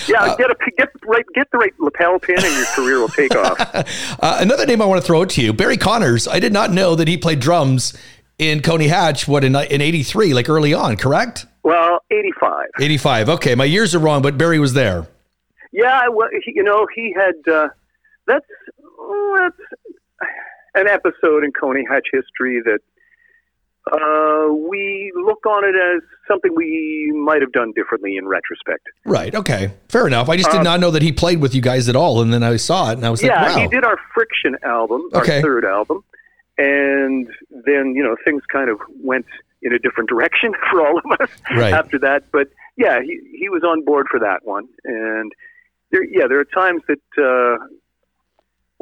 Yeah, 0.06 0.37
get 0.37 0.53
a 0.53 0.56
get 0.79 0.93
the 0.93 1.01
right 1.06 1.25
get 1.35 1.51
the 1.51 1.59
right 1.59 1.73
lapel 1.81 2.21
pin, 2.21 2.37
and 2.37 2.55
your 2.55 2.67
career 2.67 3.01
will 3.01 3.09
take 3.09 3.35
off. 3.35 3.59
Uh, 4.21 4.39
another 4.41 4.65
name 4.65 4.81
I 4.81 4.87
want 4.87 5.01
to 5.01 5.06
throw 5.06 5.23
out 5.23 5.31
to 5.31 5.43
you, 5.43 5.53
Barry 5.53 5.77
Connors. 5.77 6.29
I 6.29 6.39
did 6.39 6.53
not 6.53 6.71
know 6.71 6.95
that 6.95 7.09
he 7.09 7.17
played 7.17 7.41
drums 7.41 7.93
in 8.39 8.61
Coney 8.62 8.87
Hatch. 8.89 9.27
What 9.27 9.45
in 9.45 9.55
in 9.55 9.81
'83, 9.81 10.33
like 10.33 10.49
early 10.49 10.73
on, 10.73 10.97
correct? 10.97 11.47
Well, 11.65 11.99
eighty-five. 12.11 12.69
'85. 12.81 13.29
Okay, 13.31 13.55
my 13.55 13.65
years 13.65 13.95
are 13.95 13.99
wrong, 13.99 14.23
but 14.23 14.39
Barry 14.39 14.59
was 14.59 14.73
there. 14.73 15.07
Yeah, 15.73 16.09
well, 16.09 16.29
he, 16.45 16.53
you 16.55 16.62
know, 16.62 16.87
he 16.95 17.12
had 17.12 17.35
uh, 17.53 17.69
that's 18.27 18.47
that's 19.37 19.57
an 20.75 20.89
episode 20.89 21.45
in 21.45 21.53
Coney 21.53 21.85
Hatch 21.89 22.07
history 22.12 22.62
that 22.65 22.79
uh, 23.94 24.52
we 24.52 25.12
look 25.14 25.44
on 25.46 25.64
it 25.64 25.75
as 25.76 26.02
something 26.29 26.55
we 26.55 27.12
might 27.14 27.41
have 27.41 27.52
done 27.52 27.73
differently 27.76 28.17
in 28.17 28.26
retrospect. 28.26 28.87
Right. 29.05 29.35
Okay. 29.35 29.73
Fair 29.88 30.06
enough. 30.06 30.29
I 30.29 30.37
just 30.37 30.50
did 30.50 30.58
Um, 30.58 30.64
not 30.64 30.81
know 30.81 30.91
that 30.91 31.02
he 31.02 31.12
played 31.12 31.41
with 31.41 31.55
you 31.55 31.61
guys 31.62 31.88
at 31.88 31.96
all, 31.96 32.20
and 32.23 32.32
then 32.32 32.43
I 32.43 32.56
saw 32.56 32.91
it 32.91 32.94
and 32.99 33.06
I 33.06 33.11
was 33.11 33.23
yeah, 33.23 33.43
like, 33.43 33.56
wow. 33.56 33.62
he 33.62 33.69
did 33.69 33.85
our 33.85 33.99
Friction 34.14 34.56
album, 34.62 35.08
Okay. 35.14 35.37
our 35.37 35.43
third 35.43 35.64
album, 35.64 36.02
and 36.58 37.29
then 37.50 37.94
you 37.94 38.02
know 38.02 38.17
things 38.25 38.43
kind 38.50 38.70
of 38.70 38.79
went 39.02 39.26
in 39.62 39.73
a 39.73 39.79
different 39.79 40.08
direction 40.14 40.52
for 40.70 40.87
all 40.87 40.99
of 40.99 41.20
us 41.20 41.29
Right. 41.56 41.73
after 41.73 41.99
that. 42.00 42.25
But 42.32 42.49
yeah, 42.76 43.00
he 43.02 43.20
he 43.38 43.49
was 43.49 43.62
on 43.62 43.85
board 43.85 44.06
for 44.11 44.20
that 44.20 44.44
one, 44.44 44.67
and 44.85 45.32
there 45.90 46.05
yeah 46.05 46.26
there 46.26 46.40
are 46.40 46.44
times 46.44 46.82
that 46.88 47.00
uh, 47.19 47.64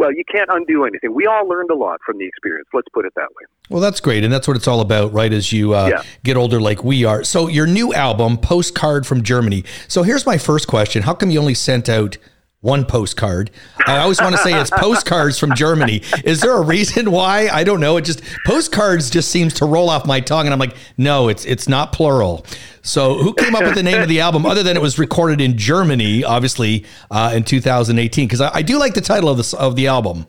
well 0.02 0.12
you 0.12 0.24
can't 0.30 0.50
undo 0.52 0.84
anything. 0.84 1.14
We 1.14 1.26
all 1.26 1.46
learned 1.48 1.70
a 1.70 1.76
lot 1.76 2.00
from 2.04 2.18
the 2.18 2.26
experience. 2.26 2.68
Let's 2.74 2.88
put 2.92 3.06
it 3.06 3.12
that 3.14 3.28
way. 3.36 3.44
Well, 3.70 3.80
that's 3.80 4.00
great, 4.00 4.24
and 4.24 4.32
that's 4.32 4.48
what 4.48 4.56
it's 4.56 4.66
all 4.68 4.80
about, 4.80 5.12
right? 5.12 5.32
As 5.32 5.52
you 5.52 5.74
uh, 5.74 5.86
Yeah. 5.88 6.02
get 6.24 6.36
older, 6.36 6.60
like 6.60 6.82
we 6.84 7.04
are. 7.04 7.22
So, 7.24 7.46
your 7.48 7.66
new 7.66 7.94
album, 7.94 8.36
"Postcard 8.36 9.06
from 9.06 9.22
Germany." 9.22 9.64
So, 9.88 10.02
here's 10.02 10.26
my 10.26 10.36
first 10.38 10.66
question: 10.66 11.02
How 11.04 11.14
come 11.14 11.30
you 11.30 11.38
only 11.40 11.54
sent 11.54 11.88
out 11.88 12.18
one 12.62 12.84
postcard? 12.86 13.50
I 13.86 13.98
always 13.98 14.20
want 14.20 14.34
to 14.34 14.40
say 14.40 14.58
it's 14.58 14.70
postcards 14.70 15.38
from 15.38 15.54
Germany. 15.54 16.02
Is 16.24 16.40
there 16.40 16.56
a 16.56 16.62
reason 16.62 17.10
why? 17.10 17.48
I 17.48 17.64
don't 17.64 17.80
know. 17.80 17.98
It 17.98 18.04
just 18.06 18.22
postcards 18.46 19.10
just 19.10 19.30
seems 19.30 19.52
to 19.54 19.66
roll 19.66 19.90
off 19.90 20.06
my 20.06 20.20
tongue, 20.20 20.46
and 20.46 20.54
I'm 20.54 20.58
like, 20.58 20.74
no, 20.96 21.28
it's 21.28 21.44
it's 21.44 21.68
not 21.68 21.92
plural. 21.92 22.46
So, 22.80 23.14
who 23.18 23.34
came 23.34 23.54
up 23.54 23.62
with 23.62 23.74
the 23.74 23.82
name 23.82 24.00
of 24.00 24.08
the 24.08 24.20
album, 24.20 24.46
other 24.46 24.62
than 24.62 24.76
it 24.76 24.82
was 24.82 24.98
recorded 24.98 25.40
in 25.40 25.58
Germany, 25.58 26.24
obviously 26.24 26.84
uh, 27.10 27.32
in 27.34 27.44
2018? 27.44 28.26
Because 28.26 28.40
I, 28.40 28.50
I 28.54 28.62
do 28.62 28.78
like 28.78 28.94
the 28.94 29.00
title 29.00 29.28
of 29.28 29.36
this 29.36 29.52
of 29.54 29.76
the 29.76 29.86
album. 29.86 30.26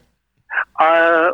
Uh, 0.80 1.32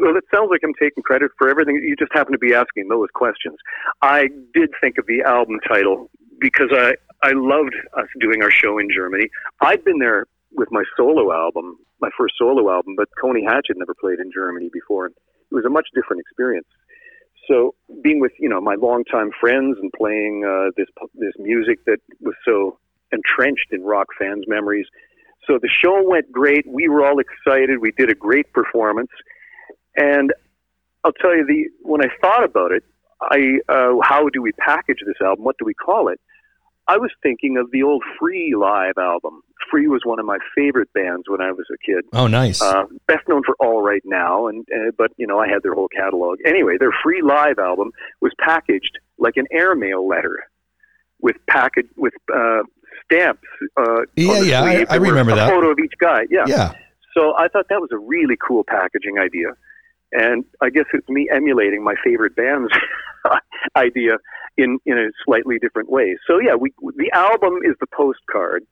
well, 0.00 0.16
it 0.16 0.24
sounds 0.34 0.50
like 0.50 0.60
I'm 0.62 0.74
taking 0.74 1.02
credit 1.02 1.30
for 1.38 1.48
everything. 1.48 1.76
You 1.76 1.96
just 1.96 2.12
happen 2.12 2.32
to 2.32 2.38
be 2.38 2.54
asking 2.54 2.88
those 2.88 3.08
questions. 3.14 3.56
I 4.02 4.28
did 4.54 4.70
think 4.80 4.98
of 4.98 5.06
the 5.06 5.22
album 5.22 5.60
title 5.66 6.10
because 6.40 6.68
I, 6.72 6.94
I 7.22 7.32
loved 7.34 7.74
us 7.96 8.06
doing 8.20 8.42
our 8.42 8.50
show 8.50 8.78
in 8.78 8.88
Germany. 8.94 9.28
I'd 9.60 9.84
been 9.84 9.98
there 9.98 10.26
with 10.52 10.68
my 10.70 10.84
solo 10.96 11.32
album, 11.32 11.78
my 12.00 12.10
first 12.16 12.34
solo 12.38 12.70
album, 12.70 12.94
but 12.96 13.08
Coney 13.20 13.44
Hatch 13.44 13.66
had 13.68 13.76
never 13.76 13.94
played 14.00 14.18
in 14.18 14.30
Germany 14.32 14.70
before. 14.72 15.06
And 15.06 15.14
It 15.50 15.54
was 15.54 15.64
a 15.64 15.70
much 15.70 15.88
different 15.94 16.20
experience. 16.20 16.66
So 17.48 17.74
being 18.02 18.20
with 18.20 18.32
you 18.38 18.48
know 18.48 18.60
my 18.60 18.74
longtime 18.74 19.30
friends 19.40 19.76
and 19.80 19.92
playing 19.96 20.44
uh, 20.44 20.70
this 20.76 20.88
this 21.14 21.32
music 21.38 21.84
that 21.86 21.98
was 22.20 22.34
so 22.44 22.78
entrenched 23.12 23.68
in 23.70 23.82
rock 23.82 24.08
fans' 24.18 24.44
memories. 24.48 24.86
So 25.46 25.58
the 25.60 25.68
show 25.68 26.02
went 26.02 26.30
great. 26.32 26.66
We 26.66 26.88
were 26.88 27.06
all 27.06 27.20
excited. 27.20 27.78
We 27.80 27.92
did 27.92 28.10
a 28.10 28.14
great 28.14 28.52
performance, 28.52 29.10
and 29.96 30.32
I'll 31.04 31.12
tell 31.12 31.36
you 31.36 31.46
the 31.46 31.68
when 31.82 32.04
I 32.04 32.08
thought 32.20 32.44
about 32.44 32.72
it, 32.72 32.82
I 33.22 33.58
uh, 33.68 33.92
how 34.02 34.28
do 34.28 34.42
we 34.42 34.52
package 34.52 34.98
this 35.06 35.16
album? 35.22 35.44
What 35.44 35.56
do 35.58 35.64
we 35.64 35.74
call 35.74 36.08
it? 36.08 36.20
I 36.88 36.98
was 36.98 37.10
thinking 37.22 37.56
of 37.58 37.70
the 37.72 37.82
old 37.82 38.02
Free 38.18 38.54
live 38.56 38.94
album. 38.98 39.42
Free 39.70 39.88
was 39.88 40.02
one 40.04 40.18
of 40.20 40.26
my 40.26 40.38
favorite 40.54 40.92
bands 40.92 41.24
when 41.28 41.40
I 41.40 41.50
was 41.50 41.66
a 41.72 41.78
kid. 41.84 42.04
Oh, 42.12 42.26
nice. 42.28 42.62
Uh, 42.62 42.84
best 43.08 43.26
known 43.28 43.42
for 43.44 43.56
All 43.58 43.82
Right 43.82 44.02
Now, 44.04 44.46
and 44.46 44.64
uh, 44.72 44.92
but 44.96 45.10
you 45.16 45.26
know 45.26 45.38
I 45.40 45.48
had 45.48 45.62
their 45.64 45.74
whole 45.74 45.88
catalog. 45.88 46.38
Anyway, 46.44 46.76
their 46.78 46.92
free 47.02 47.22
live 47.22 47.58
album 47.58 47.90
was 48.20 48.32
packaged 48.38 48.98
like 49.18 49.36
an 49.36 49.46
airmail 49.50 50.06
letter, 50.06 50.44
with 51.20 51.36
package 51.48 51.88
with 51.96 52.12
uh, 52.32 52.62
stamps. 53.04 53.42
Uh, 53.76 54.02
Yeah, 54.14 54.40
yeah, 54.42 54.62
I- 54.62 54.86
I 54.90 54.96
remember 54.96 55.32
a 55.32 55.36
that. 55.36 55.50
photo 55.50 55.70
of 55.70 55.78
each 55.80 55.94
guy. 56.00 56.22
Yeah. 56.30 56.44
yeah. 56.46 56.72
So 57.16 57.34
I 57.36 57.48
thought 57.48 57.66
that 57.70 57.80
was 57.80 57.90
a 57.92 57.98
really 57.98 58.36
cool 58.36 58.62
packaging 58.62 59.18
idea, 59.18 59.48
and 60.12 60.44
I 60.60 60.68
guess 60.70 60.84
it's 60.92 61.08
me 61.08 61.28
emulating 61.32 61.82
my 61.82 61.94
favorite 62.04 62.36
band's 62.36 62.70
idea 63.76 64.18
in 64.56 64.78
in 64.86 64.98
a 64.98 65.08
slightly 65.24 65.58
different 65.58 65.90
way. 65.90 66.16
So 66.26 66.38
yeah, 66.40 66.54
we 66.54 66.72
the 66.96 67.10
album 67.12 67.58
is 67.64 67.74
the 67.80 67.86
postcard. 67.88 68.64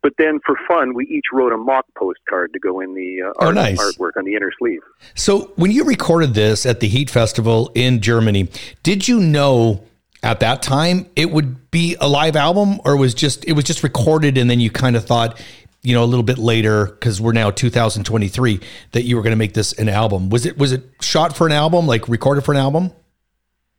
But 0.00 0.12
then, 0.16 0.38
for 0.46 0.54
fun, 0.68 0.94
we 0.94 1.06
each 1.08 1.24
wrote 1.32 1.52
a 1.52 1.56
mock 1.56 1.84
postcard 1.96 2.52
to 2.52 2.60
go 2.60 2.78
in 2.78 2.94
the 2.94 3.20
uh, 3.20 3.32
Oh, 3.44 3.50
nice. 3.50 3.80
artwork 3.82 4.12
on 4.16 4.24
the 4.24 4.36
inner 4.36 4.52
sleeve. 4.56 4.80
So 5.16 5.50
when 5.56 5.72
you 5.72 5.82
recorded 5.82 6.34
this 6.34 6.64
at 6.66 6.78
the 6.78 6.86
Heat 6.86 7.10
Festival 7.10 7.72
in 7.74 8.00
Germany, 8.00 8.48
did 8.84 9.08
you 9.08 9.18
know 9.18 9.82
at 10.22 10.38
that 10.38 10.62
time 10.62 11.06
it 11.16 11.32
would 11.32 11.68
be 11.72 11.96
a 12.00 12.08
live 12.08 12.36
album 12.36 12.80
or 12.84 12.96
was 12.96 13.12
just 13.12 13.44
it 13.46 13.54
was 13.54 13.64
just 13.64 13.82
recorded 13.82 14.38
and 14.38 14.48
then 14.48 14.60
you 14.60 14.70
kind 14.70 14.94
of 14.96 15.04
thought 15.04 15.40
you 15.82 15.94
know 15.94 16.02
a 16.04 16.06
little 16.06 16.24
bit 16.24 16.38
later 16.38 16.86
because 16.86 17.20
we're 17.20 17.32
now 17.32 17.50
2023 17.52 18.60
that 18.92 19.02
you 19.02 19.14
were 19.16 19.22
going 19.22 19.30
to 19.32 19.36
make 19.36 19.54
this 19.54 19.72
an 19.74 19.88
album 19.88 20.28
was 20.28 20.44
it 20.44 20.58
was 20.58 20.72
it 20.72 20.82
shot 21.00 21.36
for 21.36 21.46
an 21.46 21.52
album 21.52 21.86
like 21.86 22.08
recorded 22.08 22.44
for 22.44 22.52
an 22.52 22.58
album 22.58 22.90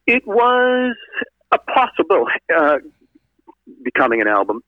it 0.07 0.25
was 0.25 0.95
a 1.51 1.57
possible 1.57 2.25
uh, 2.55 2.77
becoming 3.83 4.21
an 4.21 4.27
album 4.27 4.61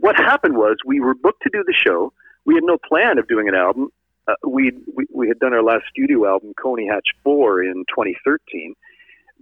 what 0.00 0.16
happened 0.16 0.56
was 0.56 0.76
we 0.84 1.00
were 1.00 1.14
booked 1.14 1.42
to 1.42 1.50
do 1.52 1.62
the 1.66 1.74
show 1.74 2.12
we 2.44 2.54
had 2.54 2.64
no 2.64 2.78
plan 2.78 3.18
of 3.18 3.26
doing 3.28 3.48
an 3.48 3.54
album 3.54 3.88
uh, 4.28 4.34
we 4.46 4.72
we 5.12 5.28
had 5.28 5.38
done 5.38 5.52
our 5.52 5.62
last 5.62 5.84
studio 5.90 6.26
album 6.26 6.52
coney 6.60 6.86
hatch 6.86 7.08
4 7.24 7.62
in 7.62 7.84
2013 7.88 8.74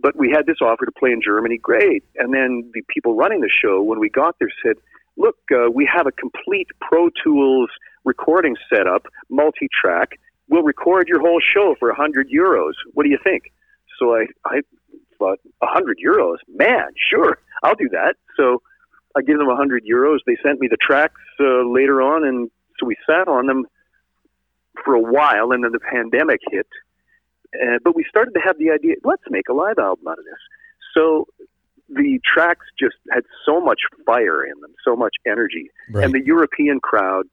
but 0.03 0.17
we 0.17 0.31
had 0.31 0.47
this 0.47 0.57
offer 0.61 0.85
to 0.85 0.93
play 0.93 1.13
in 1.13 1.21
Germany. 1.23 1.59
Great. 1.59 2.05
And 2.17 2.35
then 2.35 2.71
the 2.75 2.83
people 2.89 3.15
running 3.15 3.41
the 3.41 3.51
show, 3.51 3.83
when 3.83 4.01
we 4.01 4.11
got 4.11 4.37
there, 4.39 4.51
said, 4.63 4.77
"Look, 5.17 5.37
uh, 5.53 5.71
we 5.71 5.87
have 5.87 6.07
a 6.07 6.13
complete 6.13 6.69
Pro 6.81 7.09
Tools 7.23 7.71
recording 8.05 8.57
setup, 8.69 9.07
multi-track. 9.31 10.19
We'll 10.49 10.65
record 10.65 11.09
your 11.09 11.21
whole 11.21 11.41
show 11.41 11.77
for 11.79 11.91
a 11.91 11.95
hundred 11.95 12.29
euros. 12.29 12.75
What 12.95 13.05
do 13.05 13.11
you 13.11 13.19
think?" 13.23 13.53
So 13.99 14.17
I, 14.17 14.27
I 14.45 14.63
a 15.25 15.67
hundred 15.67 15.99
euros, 16.05 16.37
man, 16.49 16.89
sure, 17.11 17.39
I'll 17.63 17.75
do 17.75 17.89
that. 17.91 18.17
So 18.37 18.63
I 19.17 19.23
give 19.23 19.39
them 19.39 19.49
a 19.49 19.57
hundred 19.57 19.85
euros. 19.85 20.19
They 20.27 20.37
sent 20.43 20.61
me 20.61 20.69
the 20.69 20.79
tracks 20.81 21.21
uh, 21.41 21.69
later 21.69 22.03
on, 22.03 22.25
and 22.25 22.51
so 22.79 22.87
we 22.87 22.97
sat 23.07 23.29
on 23.29 23.47
them 23.47 23.67
for 24.85 24.95
a 24.95 25.01
while, 25.01 25.53
and 25.53 25.63
then 25.63 25.73
the 25.73 25.81
pandemic 25.81 26.41
hit 26.51 26.67
uh, 27.55 27.79
but 27.85 27.95
we 27.95 28.05
started 28.09 28.33
to 28.33 28.41
have 28.41 28.59
the 28.59 28.71
idea, 28.71 28.95
let's 29.05 29.23
make 29.29 29.49
a 29.49 29.53
live 29.53 29.79
album 29.79 30.07
out 30.09 30.19
of 30.19 30.25
this. 30.25 30.41
So 30.95 31.27
the 31.89 32.21
tracks 32.25 32.67
just 32.79 32.97
had 33.11 33.25
so 33.45 33.61
much 33.61 33.81
fire 34.07 34.45
in 34.45 34.59
them, 34.61 34.73
so 34.85 34.97
much 34.97 35.15
energy, 35.27 35.71
right. 35.91 36.05
and 36.05 36.15
the 36.15 36.25
European 36.25 36.81
crowd 36.81 37.27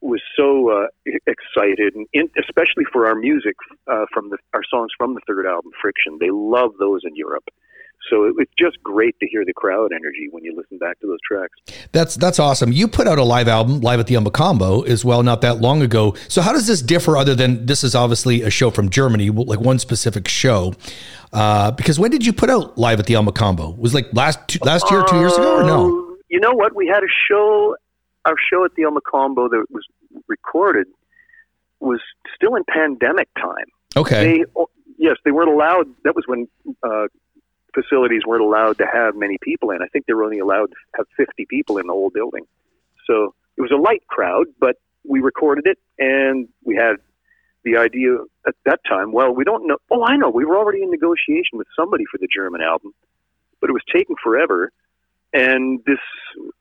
was 0.00 0.20
so 0.36 0.70
uh, 0.70 0.86
excited, 1.26 1.94
and 1.94 2.06
in, 2.12 2.30
especially 2.38 2.84
for 2.92 3.06
our 3.06 3.14
music 3.14 3.56
uh, 3.90 4.06
from 4.12 4.30
the, 4.30 4.38
our 4.54 4.62
songs 4.70 4.90
from 4.96 5.14
the 5.14 5.20
third 5.26 5.46
album, 5.46 5.72
Friction. 5.80 6.18
They 6.20 6.30
love 6.30 6.72
those 6.78 7.00
in 7.04 7.16
Europe. 7.16 7.44
So 8.10 8.24
it 8.24 8.34
was 8.36 8.46
just 8.58 8.82
great 8.82 9.18
to 9.20 9.26
hear 9.26 9.44
the 9.44 9.52
crowd 9.52 9.90
energy 9.92 10.28
when 10.30 10.44
you 10.44 10.56
listen 10.56 10.78
back 10.78 10.98
to 11.00 11.06
those 11.06 11.18
tracks. 11.26 11.88
That's 11.92 12.14
that's 12.14 12.38
awesome. 12.38 12.72
You 12.72 12.88
put 12.88 13.06
out 13.06 13.18
a 13.18 13.24
live 13.24 13.48
album, 13.48 13.80
live 13.80 14.00
at 14.00 14.06
the 14.06 14.14
Mocambo, 14.14 14.86
as 14.86 15.04
well, 15.04 15.22
not 15.22 15.40
that 15.42 15.60
long 15.60 15.82
ago. 15.82 16.14
So 16.28 16.40
how 16.40 16.52
does 16.52 16.66
this 16.66 16.80
differ? 16.80 17.16
Other 17.16 17.34
than 17.34 17.66
this 17.66 17.84
is 17.84 17.94
obviously 17.94 18.42
a 18.42 18.50
show 18.50 18.70
from 18.70 18.88
Germany, 18.88 19.30
like 19.30 19.60
one 19.60 19.78
specific 19.78 20.28
show. 20.28 20.74
Uh, 21.32 21.70
because 21.72 21.98
when 21.98 22.10
did 22.10 22.24
you 22.24 22.32
put 22.32 22.48
out 22.48 22.78
live 22.78 22.98
at 22.98 23.06
the 23.06 23.14
Mocambo? 23.14 23.76
Was 23.76 23.94
like 23.94 24.06
last 24.14 24.38
two, 24.48 24.58
last 24.62 24.90
year, 24.90 25.04
two 25.08 25.18
years 25.18 25.34
ago, 25.34 25.56
or 25.56 25.64
no? 25.64 25.84
Um, 25.84 26.18
you 26.28 26.40
know 26.40 26.52
what? 26.52 26.74
We 26.74 26.86
had 26.86 27.02
a 27.02 27.12
show. 27.28 27.76
Our 28.28 28.36
show 28.50 28.64
at 28.64 28.74
the 28.74 28.82
El 28.82 28.92
Mocambo 28.92 29.48
that 29.48 29.64
was 29.70 29.86
recorded 30.26 30.86
was 31.80 32.00
still 32.34 32.56
in 32.56 32.64
pandemic 32.64 33.28
time. 33.34 33.66
Okay. 33.96 34.38
They, 34.38 34.62
yes, 34.98 35.16
they 35.24 35.30
weren't 35.30 35.50
allowed. 35.50 35.86
That 36.04 36.14
was 36.14 36.24
when 36.26 36.46
uh, 36.82 37.06
facilities 37.74 38.22
weren't 38.26 38.42
allowed 38.42 38.76
to 38.78 38.86
have 38.86 39.16
many 39.16 39.38
people 39.40 39.70
in. 39.70 39.78
I 39.82 39.86
think 39.86 40.04
they 40.06 40.12
were 40.12 40.24
only 40.24 40.40
allowed 40.40 40.66
to 40.66 40.76
have 40.96 41.06
50 41.16 41.46
people 41.48 41.78
in 41.78 41.86
the 41.86 41.94
whole 41.94 42.10
building. 42.10 42.46
So 43.06 43.34
it 43.56 43.62
was 43.62 43.70
a 43.70 43.80
light 43.80 44.06
crowd, 44.08 44.46
but 44.60 44.76
we 45.04 45.20
recorded 45.20 45.66
it 45.66 45.78
and 45.98 46.48
we 46.64 46.76
had 46.76 46.96
the 47.64 47.76
idea 47.78 48.18
at 48.46 48.54
that 48.64 48.80
time, 48.88 49.12
well, 49.12 49.34
we 49.34 49.44
don't 49.44 49.66
know. 49.66 49.78
Oh, 49.90 50.04
I 50.04 50.16
know. 50.16 50.30
We 50.30 50.44
were 50.44 50.56
already 50.56 50.82
in 50.82 50.90
negotiation 50.90 51.58
with 51.58 51.66
somebody 51.78 52.04
for 52.10 52.18
the 52.18 52.28
German 52.32 52.60
album, 52.60 52.92
but 53.60 53.70
it 53.70 53.72
was 53.72 53.82
taking 53.92 54.16
forever. 54.22 54.70
And 55.32 55.80
this 55.86 55.98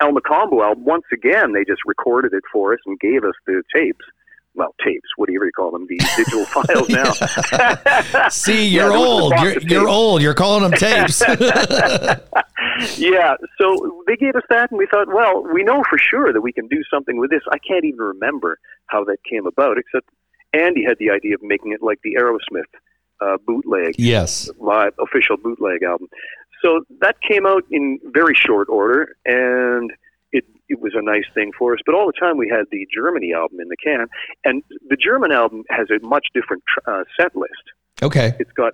El 0.01 0.11
Mocambo 0.11 0.63
album, 0.63 0.83
once 0.83 1.05
again, 1.13 1.53
they 1.53 1.63
just 1.63 1.81
recorded 1.85 2.33
it 2.33 2.43
for 2.51 2.73
us 2.73 2.79
and 2.85 2.99
gave 2.99 3.23
us 3.23 3.35
the 3.45 3.63
tapes 3.73 4.03
well, 4.57 4.75
tapes, 4.83 5.07
whatever 5.15 5.45
you 5.45 5.51
call 5.55 5.71
them, 5.71 5.85
the 5.87 5.97
digital 6.17 6.45
files 6.47 6.89
now. 6.89 8.29
See, 8.29 8.67
you're 8.67 8.89
yeah, 8.89 8.97
old. 8.97 9.33
You're, 9.39 9.59
you're 9.59 9.87
old. 9.87 10.21
You're 10.21 10.33
calling 10.33 10.63
them 10.63 10.71
tapes. 10.71 11.21
yeah. 12.97 13.35
So 13.61 14.03
they 14.07 14.15
gave 14.15 14.35
us 14.35 14.43
that, 14.49 14.71
and 14.71 14.79
we 14.79 14.87
thought, 14.87 15.07
well, 15.07 15.43
we 15.53 15.63
know 15.63 15.83
for 15.87 15.99
sure 15.99 16.33
that 16.33 16.41
we 16.41 16.51
can 16.51 16.67
do 16.67 16.81
something 16.91 17.19
with 17.19 17.29
this. 17.29 17.43
I 17.51 17.59
can't 17.59 17.85
even 17.85 17.99
remember 17.99 18.57
how 18.87 19.03
that 19.05 19.17
came 19.29 19.45
about, 19.45 19.77
except 19.77 20.09
Andy 20.53 20.83
had 20.83 20.97
the 20.99 21.11
idea 21.11 21.35
of 21.35 21.43
making 21.43 21.71
it 21.71 21.83
like 21.83 21.99
the 22.03 22.15
Aerosmith 22.19 22.63
uh, 23.21 23.37
bootleg, 23.45 23.95
yes, 23.97 24.49
live 24.59 24.93
official 24.99 25.37
bootleg 25.37 25.83
album. 25.83 26.07
So 26.61 26.81
that 27.01 27.17
came 27.21 27.45
out 27.45 27.63
in 27.71 27.99
very 28.05 28.33
short 28.35 28.67
order, 28.69 29.15
and 29.25 29.91
it, 30.31 30.45
it 30.69 30.79
was 30.81 30.93
a 30.95 31.01
nice 31.01 31.25
thing 31.33 31.51
for 31.57 31.73
us. 31.73 31.79
But 31.85 31.95
all 31.95 32.07
the 32.07 32.19
time 32.19 32.37
we 32.37 32.49
had 32.49 32.65
the 32.71 32.87
Germany 32.93 33.33
album 33.33 33.59
in 33.59 33.67
the 33.67 33.77
can, 33.77 34.07
and 34.43 34.63
the 34.89 34.97
German 34.97 35.31
album 35.31 35.63
has 35.69 35.87
a 35.89 36.05
much 36.05 36.27
different 36.33 36.63
uh, 36.87 37.03
set 37.19 37.35
list. 37.35 37.53
Okay, 38.01 38.35
it's 38.39 38.51
got 38.51 38.73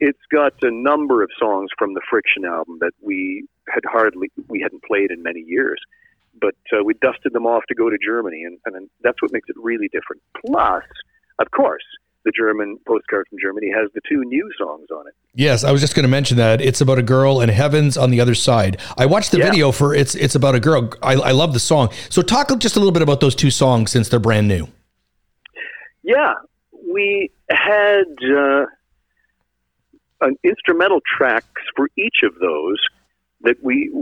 it's 0.00 0.26
got 0.30 0.52
a 0.62 0.70
number 0.70 1.22
of 1.22 1.30
songs 1.38 1.70
from 1.78 1.94
the 1.94 2.00
Friction 2.08 2.44
album 2.44 2.78
that 2.80 2.92
we 3.00 3.46
had 3.68 3.82
hardly 3.84 4.30
we 4.48 4.60
hadn't 4.60 4.82
played 4.84 5.10
in 5.10 5.22
many 5.22 5.40
years, 5.40 5.80
but 6.40 6.56
uh, 6.72 6.84
we 6.84 6.94
dusted 6.94 7.32
them 7.32 7.46
off 7.46 7.64
to 7.68 7.74
go 7.74 7.90
to 7.90 7.96
Germany, 8.04 8.44
and, 8.44 8.58
and 8.66 8.88
that's 9.02 9.20
what 9.22 9.32
makes 9.32 9.48
it 9.48 9.56
really 9.58 9.88
different. 9.88 10.22
Plus, 10.44 10.84
of 11.38 11.50
course, 11.50 11.84
the 12.26 12.32
German 12.32 12.76
postcard 12.86 13.26
from 13.30 13.38
Germany 13.40 13.70
has 13.74 13.88
the 13.94 14.00
two 14.06 14.22
new 14.24 14.50
songs 14.58 14.88
on 14.90 15.06
it. 15.06 15.14
Yes, 15.32 15.64
I 15.64 15.70
was 15.70 15.80
just 15.80 15.94
going 15.94 16.02
to 16.02 16.08
mention 16.08 16.36
that 16.36 16.60
it's 16.60 16.80
about 16.82 16.98
a 16.98 17.02
girl 17.02 17.40
and 17.40 17.50
heavens 17.50 17.96
on 17.96 18.10
the 18.10 18.20
other 18.20 18.34
side. 18.34 18.78
I 18.98 19.06
watched 19.06 19.30
the 19.30 19.38
yeah. 19.38 19.50
video 19.50 19.72
for 19.72 19.94
it's 19.94 20.14
it's 20.16 20.34
about 20.34 20.54
a 20.54 20.60
girl. 20.60 20.90
I, 21.02 21.14
I 21.14 21.30
love 21.30 21.54
the 21.54 21.60
song. 21.60 21.90
So 22.10 22.20
talk 22.20 22.48
just 22.58 22.76
a 22.76 22.80
little 22.80 22.92
bit 22.92 23.02
about 23.02 23.20
those 23.20 23.34
two 23.34 23.50
songs 23.50 23.92
since 23.92 24.08
they're 24.08 24.20
brand 24.20 24.48
new. 24.48 24.68
Yeah, 26.02 26.34
we 26.92 27.30
had 27.48 28.04
uh, 28.22 28.66
an 30.20 30.36
instrumental 30.42 31.00
tracks 31.16 31.62
for 31.76 31.88
each 31.96 32.18
of 32.24 32.34
those 32.40 32.78
that 33.42 33.56
we 33.62 33.92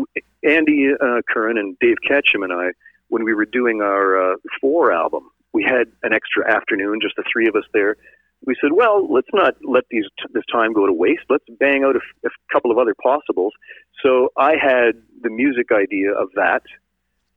Andy 0.43 0.89
uh, 0.99 1.21
Curran 1.29 1.59
and 1.59 1.79
Dave 1.79 1.97
Ketchum 2.07 2.43
and 2.43 2.53
I 2.53 2.71
when 3.09 3.23
we 3.23 3.35
were 3.35 3.45
doing 3.45 3.83
our 3.83 4.33
uh, 4.33 4.37
four 4.61 4.93
album 4.93 5.31
we 5.55 5.63
had 5.63 5.87
an 6.03 6.13
extra 6.13 6.53
afternoon, 6.53 6.99
just 7.01 7.15
the 7.17 7.25
three 7.33 7.49
of 7.49 7.55
us 7.55 7.65
there. 7.73 7.97
We 8.45 8.57
said, 8.61 8.73
well, 8.73 9.11
let's 9.11 9.29
not 9.33 9.55
let 9.65 9.85
these 9.91 10.05
this 10.35 10.43
time 10.53 10.75
go 10.75 10.87
to 10.87 10.93
waste. 10.93 11.23
Let's 11.31 11.45
bang 11.59 11.85
out 11.85 11.97
a, 11.97 12.27
a 12.27 12.31
couple 12.53 12.71
of 12.71 12.77
other 12.77 12.95
possibles. 13.03 13.55
So 14.03 14.29
I 14.37 14.57
had 14.61 15.01
the 15.23 15.31
music 15.31 15.69
idea 15.73 16.13
of 16.13 16.29
that 16.35 16.63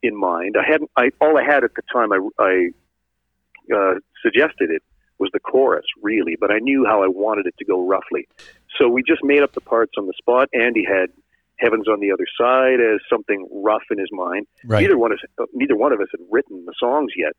in 0.03 0.19
mind. 0.19 0.55
I 0.59 0.69
hadn't. 0.69 0.91
I 0.97 1.11
all 1.21 1.37
I 1.37 1.43
had 1.43 1.63
at 1.63 1.71
the 1.75 1.83
time. 1.93 2.11
I, 2.11 2.19
I 2.39 2.69
uh, 3.73 3.93
suggested 4.21 4.69
it 4.71 4.83
was 5.19 5.29
the 5.31 5.39
chorus, 5.39 5.85
really, 6.01 6.35
but 6.39 6.51
I 6.51 6.59
knew 6.59 6.85
how 6.85 7.03
I 7.03 7.07
wanted 7.07 7.45
it 7.45 7.55
to 7.59 7.65
go 7.65 7.87
roughly. 7.87 8.27
So 8.77 8.89
we 8.89 9.01
just 9.01 9.23
made 9.23 9.43
up 9.43 9.53
the 9.53 9.61
parts 9.61 9.93
on 9.97 10.07
the 10.07 10.13
spot. 10.17 10.49
Andy 10.53 10.83
had 10.83 11.09
"Heaven's 11.57 11.87
on 11.87 12.01
the 12.01 12.11
Other 12.11 12.27
Side" 12.37 12.81
as 12.81 12.99
something 13.09 13.47
rough 13.49 13.83
in 13.91 13.97
his 13.97 14.09
mind. 14.11 14.45
Right. 14.65 14.81
Neither 14.81 14.97
one 14.97 15.13
of 15.13 15.19
neither 15.53 15.77
one 15.77 15.93
of 15.93 16.01
us 16.01 16.07
had 16.11 16.21
written 16.29 16.65
the 16.65 16.73
songs 16.77 17.13
yet. 17.15 17.33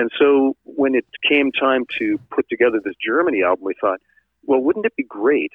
And 0.00 0.10
so 0.18 0.56
when 0.64 0.94
it 0.94 1.04
came 1.28 1.52
time 1.52 1.84
to 1.98 2.18
put 2.34 2.48
together 2.48 2.80
this 2.82 2.94
Germany 3.06 3.42
album, 3.42 3.66
we 3.66 3.74
thought, 3.78 4.00
well, 4.44 4.58
wouldn't 4.58 4.86
it 4.86 4.96
be 4.96 5.02
great 5.02 5.52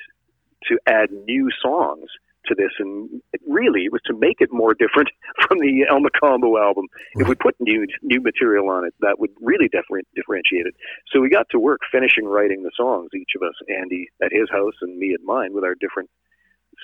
to 0.67 0.77
add 0.85 1.09
new 1.25 1.49
songs 1.59 2.05
to 2.45 2.53
this? 2.53 2.69
And 2.77 3.23
really, 3.49 3.85
it 3.85 3.91
was 3.91 4.03
to 4.05 4.13
make 4.13 4.41
it 4.41 4.49
more 4.51 4.75
different 4.75 5.09
from 5.47 5.57
the 5.57 5.87
El 5.89 5.99
Mocambo 5.99 6.61
album. 6.61 6.85
Right. 7.15 7.23
If 7.23 7.27
we 7.27 7.33
put 7.33 7.55
new 7.59 7.87
new 8.03 8.21
material 8.21 8.69
on 8.69 8.85
it, 8.85 8.93
that 8.99 9.17
would 9.17 9.31
really 9.41 9.67
different, 9.67 10.07
differentiate 10.13 10.67
it. 10.67 10.75
So 11.11 11.21
we 11.21 11.29
got 11.29 11.47
to 11.49 11.57
work 11.57 11.79
finishing 11.91 12.25
writing 12.25 12.61
the 12.61 12.71
songs, 12.77 13.09
each 13.15 13.31
of 13.35 13.41
us, 13.41 13.55
Andy 13.67 14.09
at 14.21 14.31
his 14.31 14.47
house 14.51 14.75
and 14.81 14.95
me 14.99 15.15
at 15.15 15.23
mine, 15.25 15.53
with 15.53 15.63
our 15.63 15.73
different 15.73 16.11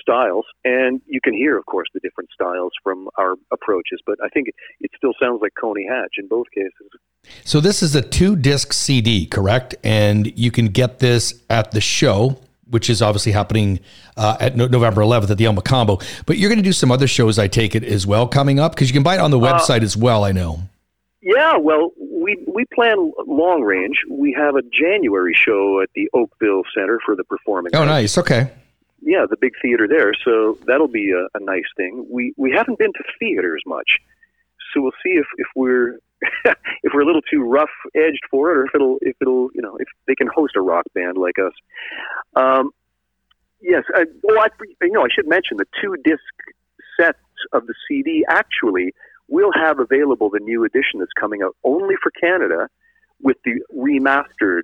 styles, 0.01 0.45
and 0.65 1.01
you 1.05 1.19
can 1.21 1.33
hear, 1.33 1.57
of 1.57 1.65
course, 1.65 1.87
the 1.93 1.99
different 2.01 2.29
styles 2.33 2.71
from 2.83 3.07
our 3.17 3.35
approaches. 3.51 3.99
But 4.05 4.17
I 4.23 4.29
think 4.29 4.49
it, 4.49 4.55
it 4.81 4.91
still 4.97 5.13
sounds 5.21 5.41
like 5.41 5.53
Coney 5.59 5.85
Hatch 5.87 6.15
in 6.17 6.27
both 6.27 6.47
cases. 6.53 6.89
So 7.43 7.59
this 7.59 7.83
is 7.83 7.95
a 7.95 8.01
two 8.01 8.35
disc 8.35 8.73
CD, 8.73 9.25
correct? 9.25 9.75
And 9.83 10.37
you 10.37 10.51
can 10.51 10.67
get 10.67 10.99
this 10.99 11.41
at 11.49 11.71
the 11.71 11.81
show, 11.81 12.39
which 12.69 12.89
is 12.89 13.01
obviously 13.01 13.31
happening 13.31 13.79
uh, 14.17 14.37
at 14.39 14.55
no- 14.55 14.67
November 14.67 15.01
11th 15.01 15.29
at 15.31 15.37
the 15.37 15.45
El 15.45 15.53
Mocambo. 15.53 16.03
But 16.25 16.37
you're 16.37 16.49
going 16.49 16.59
to 16.59 16.63
do 16.63 16.73
some 16.73 16.91
other 16.91 17.07
shows, 17.07 17.37
I 17.37 17.47
take 17.47 17.75
it, 17.75 17.83
as 17.83 18.07
well 18.07 18.27
coming 18.27 18.59
up 18.59 18.73
because 18.73 18.89
you 18.89 18.93
can 18.93 19.03
buy 19.03 19.15
it 19.15 19.19
on 19.19 19.31
the 19.31 19.39
uh, 19.39 19.59
website 19.59 19.81
uh, 19.81 19.85
as 19.85 19.95
well. 19.95 20.23
I 20.23 20.31
know. 20.31 20.61
Yeah, 21.21 21.57
well, 21.57 21.91
we 21.99 22.43
we 22.47 22.65
plan 22.73 23.11
long 23.27 23.61
range. 23.61 23.97
We 24.09 24.33
have 24.33 24.55
a 24.55 24.63
January 24.63 25.35
show 25.35 25.79
at 25.81 25.89
the 25.93 26.09
Oakville 26.15 26.63
Center 26.75 26.99
for 27.05 27.15
the 27.15 27.23
Performing. 27.23 27.75
Oh, 27.75 27.81
Arts. 27.81 27.87
nice. 27.87 28.17
Okay 28.17 28.51
yeah, 29.01 29.25
the 29.29 29.37
big 29.37 29.53
theater 29.61 29.87
there. 29.87 30.13
So 30.23 30.57
that'll 30.65 30.87
be 30.87 31.11
a, 31.11 31.27
a 31.37 31.43
nice 31.43 31.69
thing. 31.77 32.05
We 32.09 32.33
we 32.37 32.51
haven't 32.51 32.79
been 32.79 32.93
to 32.93 33.03
theaters 33.19 33.63
much, 33.65 33.99
so 34.73 34.81
we'll 34.81 34.91
see 35.03 35.11
if 35.11 35.25
if 35.37 35.47
we're 35.55 35.99
if 36.45 36.93
we're 36.93 37.01
a 37.01 37.05
little 37.05 37.23
too 37.23 37.41
rough 37.41 37.69
edged 37.95 38.23
for 38.29 38.51
it, 38.51 38.57
or 38.57 38.65
if 38.65 38.75
it'll 38.75 38.97
if 39.01 39.15
it'll 39.21 39.49
you 39.53 39.61
know 39.61 39.77
if 39.77 39.87
they 40.07 40.15
can 40.15 40.27
host 40.27 40.55
a 40.55 40.61
rock 40.61 40.85
band 40.93 41.17
like 41.17 41.37
us. 41.39 41.53
Um, 42.35 42.71
Yes. 43.61 43.83
Uh, 43.95 44.05
well, 44.23 44.39
I, 44.39 44.47
you 44.81 44.91
know, 44.91 45.03
I 45.03 45.07
should 45.13 45.27
mention 45.27 45.57
the 45.57 45.67
two 45.81 45.95
disc 46.03 46.21
sets 46.99 47.19
of 47.53 47.67
the 47.67 47.73
CD 47.87 48.25
actually 48.27 48.93
will 49.27 49.51
have 49.53 49.79
available 49.79 50.29
the 50.29 50.39
new 50.39 50.65
edition 50.65 50.99
that's 50.99 51.13
coming 51.17 51.41
out 51.43 51.55
only 51.63 51.95
for 52.01 52.11
Canada 52.11 52.67
with 53.21 53.37
the 53.45 53.61
remastered 53.73 54.63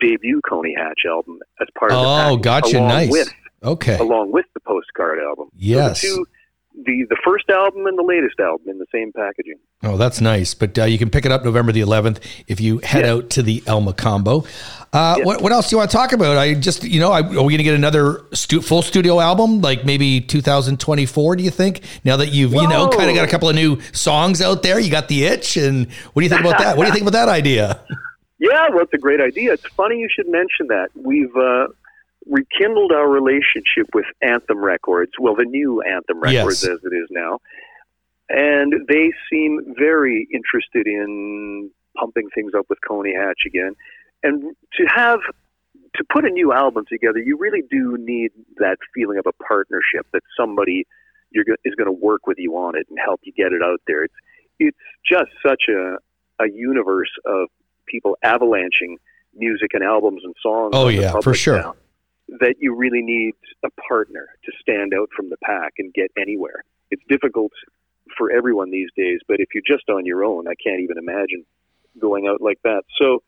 debut 0.00 0.40
Coney 0.48 0.74
Hatch 0.76 1.00
album 1.06 1.40
as 1.60 1.68
part 1.76 1.92
of 1.92 1.98
oh, 1.98 2.02
the 2.02 2.06
package. 2.06 2.32
Oh, 2.32 2.36
gotcha. 2.38 2.80
Nice. 2.80 3.10
With, 3.10 3.34
okay. 3.62 3.96
Along 3.98 4.32
with 4.32 4.46
the 4.54 4.60
postcard 4.60 5.18
album. 5.20 5.48
Yes. 5.54 6.00
So 6.00 6.08
the 6.08 6.16
two 6.16 6.26
the 6.84 7.06
the 7.08 7.16
first 7.24 7.48
album 7.50 7.86
and 7.86 7.98
the 7.98 8.02
latest 8.02 8.38
album 8.38 8.68
in 8.68 8.78
the 8.78 8.86
same 8.92 9.12
packaging. 9.12 9.58
Oh, 9.82 9.96
that's 9.96 10.20
nice. 10.20 10.54
But 10.54 10.78
uh, 10.78 10.84
you 10.84 10.98
can 10.98 11.10
pick 11.10 11.24
it 11.24 11.32
up 11.32 11.44
November 11.44 11.72
the 11.72 11.80
11th 11.80 12.20
if 12.46 12.60
you 12.60 12.78
head 12.78 13.04
yeah. 13.04 13.12
out 13.12 13.30
to 13.30 13.42
the 13.42 13.62
El 13.66 13.80
Mocambo. 13.80 14.46
Uh, 14.92 15.16
yeah. 15.18 15.24
what, 15.24 15.42
what 15.42 15.52
else 15.52 15.68
do 15.68 15.74
you 15.74 15.78
want 15.78 15.90
to 15.90 15.96
talk 15.96 16.12
about? 16.12 16.36
I 16.36 16.54
just, 16.54 16.82
you 16.82 16.98
know, 16.98 17.12
I, 17.12 17.20
are 17.20 17.22
we 17.22 17.52
going 17.52 17.58
to 17.58 17.62
get 17.62 17.74
another 17.74 18.24
stu- 18.32 18.62
full 18.62 18.82
studio 18.82 19.20
album, 19.20 19.60
like 19.60 19.84
maybe 19.84 20.20
2024? 20.20 21.36
Do 21.36 21.42
you 21.42 21.50
think? 21.50 21.82
Now 22.04 22.16
that 22.16 22.32
you've, 22.32 22.52
Whoa. 22.52 22.62
you 22.62 22.68
know, 22.68 22.88
kind 22.88 23.10
of 23.10 23.14
got 23.14 23.28
a 23.28 23.30
couple 23.30 23.48
of 23.48 23.54
new 23.54 23.80
songs 23.92 24.40
out 24.40 24.62
there, 24.62 24.80
you 24.80 24.90
got 24.90 25.08
the 25.08 25.24
itch, 25.24 25.56
and 25.56 25.90
what 26.12 26.20
do 26.20 26.24
you 26.24 26.30
think 26.30 26.40
about 26.40 26.58
that? 26.58 26.76
what 26.76 26.84
do 26.84 26.88
you 26.88 26.94
think 26.94 27.02
about 27.02 27.26
that 27.26 27.28
idea? 27.28 27.80
Yeah, 28.40 28.68
well, 28.68 28.84
it's 28.84 28.94
a 28.94 28.98
great 28.98 29.20
idea. 29.20 29.54
It's 29.54 29.66
funny 29.74 29.98
you 29.98 30.08
should 30.08 30.28
mention 30.28 30.68
that. 30.68 30.90
We've 30.94 31.34
uh, 31.34 31.66
rekindled 32.28 32.92
our 32.92 33.08
relationship 33.08 33.86
with 33.94 34.06
Anthem 34.22 34.58
Records, 34.58 35.12
well, 35.18 35.34
the 35.34 35.44
new 35.44 35.82
Anthem 35.82 36.20
Records 36.20 36.62
yes. 36.62 36.70
as 36.70 36.78
it 36.84 36.94
is 36.94 37.08
now. 37.10 37.38
And 38.28 38.74
they 38.88 39.12
seem 39.30 39.74
very 39.78 40.28
interested 40.32 40.86
in 40.86 41.70
pumping 41.98 42.28
things 42.34 42.52
up 42.56 42.66
with 42.68 42.78
Coney 42.86 43.14
Hatch 43.14 43.40
again. 43.46 43.74
And 44.22 44.54
to 44.74 44.84
have 44.94 45.20
to 45.94 46.04
put 46.12 46.26
a 46.26 46.30
new 46.30 46.52
album 46.52 46.84
together, 46.88 47.18
you 47.18 47.38
really 47.38 47.62
do 47.70 47.96
need 47.98 48.30
that 48.58 48.76
feeling 48.94 49.18
of 49.18 49.26
a 49.26 49.32
partnership 49.42 50.06
that 50.12 50.22
somebody 50.38 50.86
you're 51.30 51.44
go- 51.44 51.56
is 51.64 51.74
going 51.74 51.86
to 51.86 51.92
work 52.04 52.26
with 52.26 52.38
you 52.38 52.56
on 52.56 52.76
it 52.76 52.86
and 52.90 52.98
help 53.02 53.20
you 53.22 53.32
get 53.32 53.52
it 53.52 53.62
out 53.62 53.80
there. 53.86 54.04
It's 54.04 54.14
it's 54.58 54.76
just 55.10 55.30
such 55.46 55.64
a 55.68 55.96
a 56.40 56.50
universe 56.50 57.10
of 57.24 57.48
people 57.86 58.16
avalanching 58.22 58.98
music 59.34 59.70
and 59.72 59.82
albums 59.82 60.22
and 60.24 60.34
songs. 60.42 60.70
Oh 60.74 60.88
yeah, 60.88 61.20
for 61.20 61.34
sure. 61.34 61.58
Now 61.58 61.74
that 62.40 62.56
you 62.58 62.74
really 62.74 63.02
need 63.02 63.34
a 63.64 63.70
partner 63.88 64.28
to 64.44 64.52
stand 64.60 64.92
out 64.94 65.08
from 65.16 65.30
the 65.30 65.36
pack 65.38 65.74
and 65.78 65.92
get 65.94 66.10
anywhere. 66.16 66.64
It's 66.90 67.02
difficult 67.08 67.52
for 68.16 68.30
everyone 68.30 68.70
these 68.70 68.90
days, 68.96 69.20
but 69.26 69.40
if 69.40 69.48
you're 69.54 69.62
just 69.66 69.88
on 69.88 70.04
your 70.04 70.24
own, 70.24 70.46
I 70.48 70.54
can't 70.54 70.80
even 70.80 70.98
imagine 70.98 71.44
going 72.00 72.26
out 72.26 72.40
like 72.40 72.60
that. 72.64 72.82
So, 72.98 73.22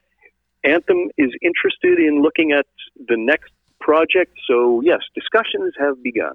Anthem 0.63 1.11
is 1.17 1.31
interested 1.41 1.99
in 1.99 2.21
looking 2.23 2.53
at 2.53 2.67
the 3.09 3.17
next 3.17 3.51
project. 3.81 4.37
So, 4.47 4.83
yes, 4.83 5.01
discussions 5.15 5.73
have 5.79 6.03
begun. 6.03 6.35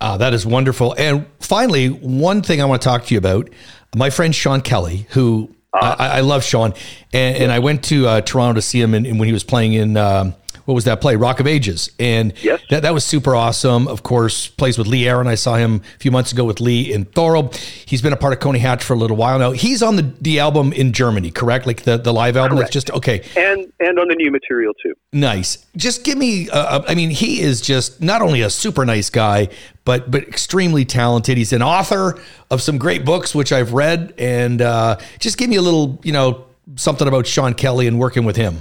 Ah, 0.00 0.16
that 0.16 0.34
is 0.34 0.44
wonderful. 0.44 0.94
And 0.98 1.26
finally, 1.38 1.88
one 1.88 2.42
thing 2.42 2.60
I 2.60 2.64
want 2.64 2.82
to 2.82 2.88
talk 2.88 3.04
to 3.06 3.14
you 3.14 3.18
about 3.18 3.48
my 3.94 4.10
friend 4.10 4.34
Sean 4.34 4.60
Kelly, 4.60 5.06
who 5.10 5.54
uh, 5.72 5.96
I, 5.98 6.08
I, 6.08 6.20
love 6.20 6.42
Sean, 6.42 6.74
and, 7.12 7.36
and, 7.36 7.52
I 7.52 7.60
went 7.60 7.84
to 7.84 8.06
uh, 8.06 8.20
Toronto 8.22 8.54
to 8.54 8.62
see 8.62 8.80
him 8.80 8.92
in, 8.92 9.06
in, 9.06 9.18
when 9.18 9.28
he 9.28 9.32
was 9.32 9.44
playing 9.44 9.74
in 9.74 9.96
um, 9.96 10.34
what 10.70 10.76
was 10.76 10.84
that 10.84 11.00
play? 11.00 11.16
Rock 11.16 11.40
of 11.40 11.48
Ages. 11.48 11.90
And 11.98 12.32
yes. 12.44 12.62
that, 12.70 12.82
that 12.82 12.94
was 12.94 13.04
super 13.04 13.34
awesome. 13.34 13.88
Of 13.88 14.04
course, 14.04 14.46
plays 14.46 14.78
with 14.78 14.86
Lee 14.86 15.08
Aaron. 15.08 15.26
I 15.26 15.34
saw 15.34 15.56
him 15.56 15.82
a 15.96 15.98
few 15.98 16.12
months 16.12 16.30
ago 16.30 16.44
with 16.44 16.60
Lee 16.60 16.92
in 16.92 17.06
Thorold. 17.06 17.56
He's 17.56 18.00
been 18.00 18.12
a 18.12 18.16
part 18.16 18.32
of 18.32 18.38
Coney 18.38 18.60
Hatch 18.60 18.84
for 18.84 18.94
a 18.94 18.96
little 18.96 19.16
while 19.16 19.36
now. 19.40 19.50
He's 19.50 19.82
on 19.82 19.96
the, 19.96 20.02
the 20.20 20.38
album 20.38 20.72
in 20.72 20.92
Germany, 20.92 21.32
correct? 21.32 21.66
Like 21.66 21.82
the, 21.82 21.96
the 21.96 22.12
live 22.12 22.36
album? 22.36 22.58
Correct. 22.58 22.72
That's 22.72 22.84
just 22.84 22.90
okay. 22.92 23.24
And 23.36 23.72
and 23.80 23.98
on 23.98 24.06
the 24.06 24.14
new 24.14 24.30
material 24.30 24.72
too. 24.80 24.94
Nice. 25.12 25.66
Just 25.74 26.04
give 26.04 26.16
me, 26.16 26.48
uh, 26.50 26.82
I 26.86 26.94
mean, 26.94 27.10
he 27.10 27.40
is 27.40 27.60
just 27.60 28.00
not 28.00 28.22
only 28.22 28.42
a 28.42 28.50
super 28.50 28.86
nice 28.86 29.10
guy, 29.10 29.48
but 29.84 30.08
but 30.08 30.22
extremely 30.28 30.84
talented. 30.84 31.36
He's 31.36 31.52
an 31.52 31.62
author 31.62 32.16
of 32.48 32.62
some 32.62 32.78
great 32.78 33.04
books, 33.04 33.34
which 33.34 33.52
I've 33.52 33.72
read. 33.72 34.14
And 34.18 34.62
uh, 34.62 35.00
just 35.18 35.36
give 35.36 35.50
me 35.50 35.56
a 35.56 35.62
little, 35.62 35.98
you 36.04 36.12
know, 36.12 36.44
something 36.76 37.08
about 37.08 37.26
Sean 37.26 37.54
Kelly 37.54 37.88
and 37.88 37.98
working 37.98 38.24
with 38.24 38.36
him. 38.36 38.60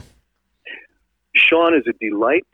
Sean 1.35 1.75
is 1.75 1.83
a 1.87 1.93
delight. 1.99 2.47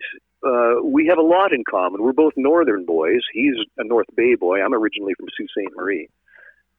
Uh, 0.46 0.82
we 0.84 1.08
have 1.08 1.18
a 1.18 1.24
lot 1.24 1.54
in 1.54 1.64
common. 1.70 2.04
We're 2.04 2.14
both 2.14 2.34
northern 2.36 2.86
boys. 2.86 3.22
He's 3.34 3.56
a 3.78 3.84
North 3.84 4.08
Bay 4.16 4.36
boy. 4.36 4.62
I'm 4.62 4.74
originally 4.74 5.14
from 5.18 5.28
Sault 5.36 5.50
Ste. 5.50 5.76
Marie. 5.76 6.10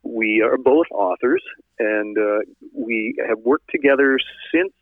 We 0.03 0.41
are 0.41 0.57
both 0.57 0.87
authors, 0.93 1.43
and 1.81 2.17
uh, 2.17 2.39
we 2.73 3.17
have 3.27 3.39
worked 3.41 3.69
together 3.71 4.19
since 4.53 4.73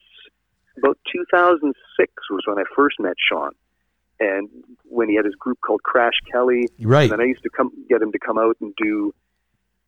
about 0.77 0.99
2006 1.13 2.13
was 2.31 2.43
when 2.47 2.59
I 2.59 2.65
first 2.77 3.01
met 3.01 3.15
Sean. 3.19 3.51
And 4.21 4.49
when 4.85 5.09
he 5.09 5.17
had 5.17 5.25
his 5.25 5.35
group 5.35 5.59
called 5.61 5.83
Crash 5.83 6.15
Kelly, 6.31 6.69
right? 6.81 7.11
And 7.11 7.21
I 7.21 7.25
used 7.25 7.43
to 7.43 7.51
come 7.51 7.71
get 7.89 8.01
him 8.01 8.13
to 8.13 8.19
come 8.19 8.39
out 8.39 8.57
and 8.61 8.73
do 8.77 9.13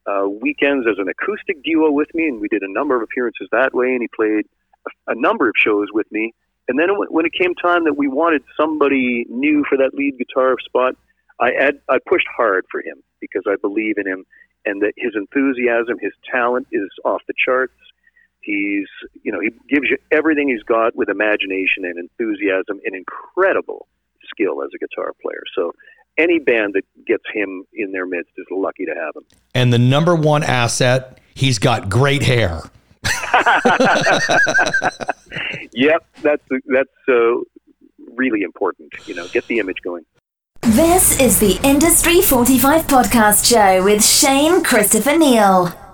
uh, 0.06 0.28
weekends 0.28 0.86
as 0.90 0.96
an 0.98 1.08
acoustic 1.08 1.62
duo 1.62 1.92
with 1.92 2.08
me, 2.12 2.26
and 2.26 2.40
we 2.40 2.48
did 2.48 2.62
a 2.62 2.72
number 2.72 2.96
of 2.96 3.02
appearances 3.02 3.48
that 3.52 3.72
way. 3.72 3.88
And 3.88 4.02
he 4.02 4.08
played 4.08 4.46
a, 4.86 5.12
a 5.12 5.14
number 5.14 5.48
of 5.48 5.54
shows 5.56 5.88
with 5.92 6.10
me 6.10 6.34
and 6.68 6.78
then 6.78 6.88
when 7.10 7.26
it 7.26 7.32
came 7.32 7.54
time 7.54 7.84
that 7.84 7.96
we 7.96 8.08
wanted 8.08 8.42
somebody 8.56 9.24
new 9.28 9.64
for 9.68 9.78
that 9.78 9.94
lead 9.94 10.18
guitar 10.18 10.56
spot, 10.64 10.94
I 11.40 11.52
ad, 11.52 11.80
I 11.88 11.98
pushed 12.08 12.26
hard 12.34 12.64
for 12.70 12.80
him 12.80 13.02
because 13.20 13.42
I 13.46 13.56
believe 13.56 13.98
in 13.98 14.06
him 14.06 14.24
and 14.64 14.82
that 14.82 14.92
his 14.96 15.12
enthusiasm, 15.14 15.98
his 16.00 16.12
talent 16.30 16.66
is 16.72 16.88
off 17.04 17.22
the 17.28 17.34
charts. 17.44 17.74
He's, 18.40 18.86
you 19.22 19.32
know, 19.32 19.40
he 19.40 19.50
gives 19.68 19.88
you 19.90 19.98
everything 20.10 20.48
he's 20.48 20.62
got 20.62 20.96
with 20.96 21.08
imagination 21.08 21.84
and 21.84 21.98
enthusiasm 21.98 22.80
and 22.84 22.94
incredible 22.94 23.86
skill 24.28 24.62
as 24.62 24.70
a 24.74 24.78
guitar 24.78 25.12
player. 25.22 25.42
So 25.54 25.72
any 26.18 26.38
band 26.38 26.74
that 26.74 26.84
gets 27.06 27.24
him 27.32 27.64
in 27.72 27.92
their 27.92 28.06
midst 28.06 28.32
is 28.36 28.46
lucky 28.50 28.86
to 28.86 28.92
have 28.92 29.14
him. 29.14 29.24
And 29.54 29.72
the 29.72 29.78
number 29.78 30.14
one 30.14 30.42
asset, 30.42 31.20
he's 31.34 31.58
got 31.58 31.88
great 31.88 32.22
hair. 32.22 32.62
yep, 35.72 36.04
that's 36.22 36.42
that's 36.66 37.08
uh, 37.08 37.36
really 38.14 38.42
important. 38.42 38.92
You 39.06 39.14
know, 39.14 39.26
get 39.28 39.46
the 39.46 39.58
image 39.58 39.78
going. 39.82 40.04
This 40.62 41.20
is 41.20 41.38
the 41.38 41.60
Industry 41.62 42.20
45 42.20 42.86
podcast 42.86 43.48
show 43.48 43.84
with 43.84 44.04
Shane 44.04 44.64
Christopher 44.64 45.16
Neal. 45.16 45.85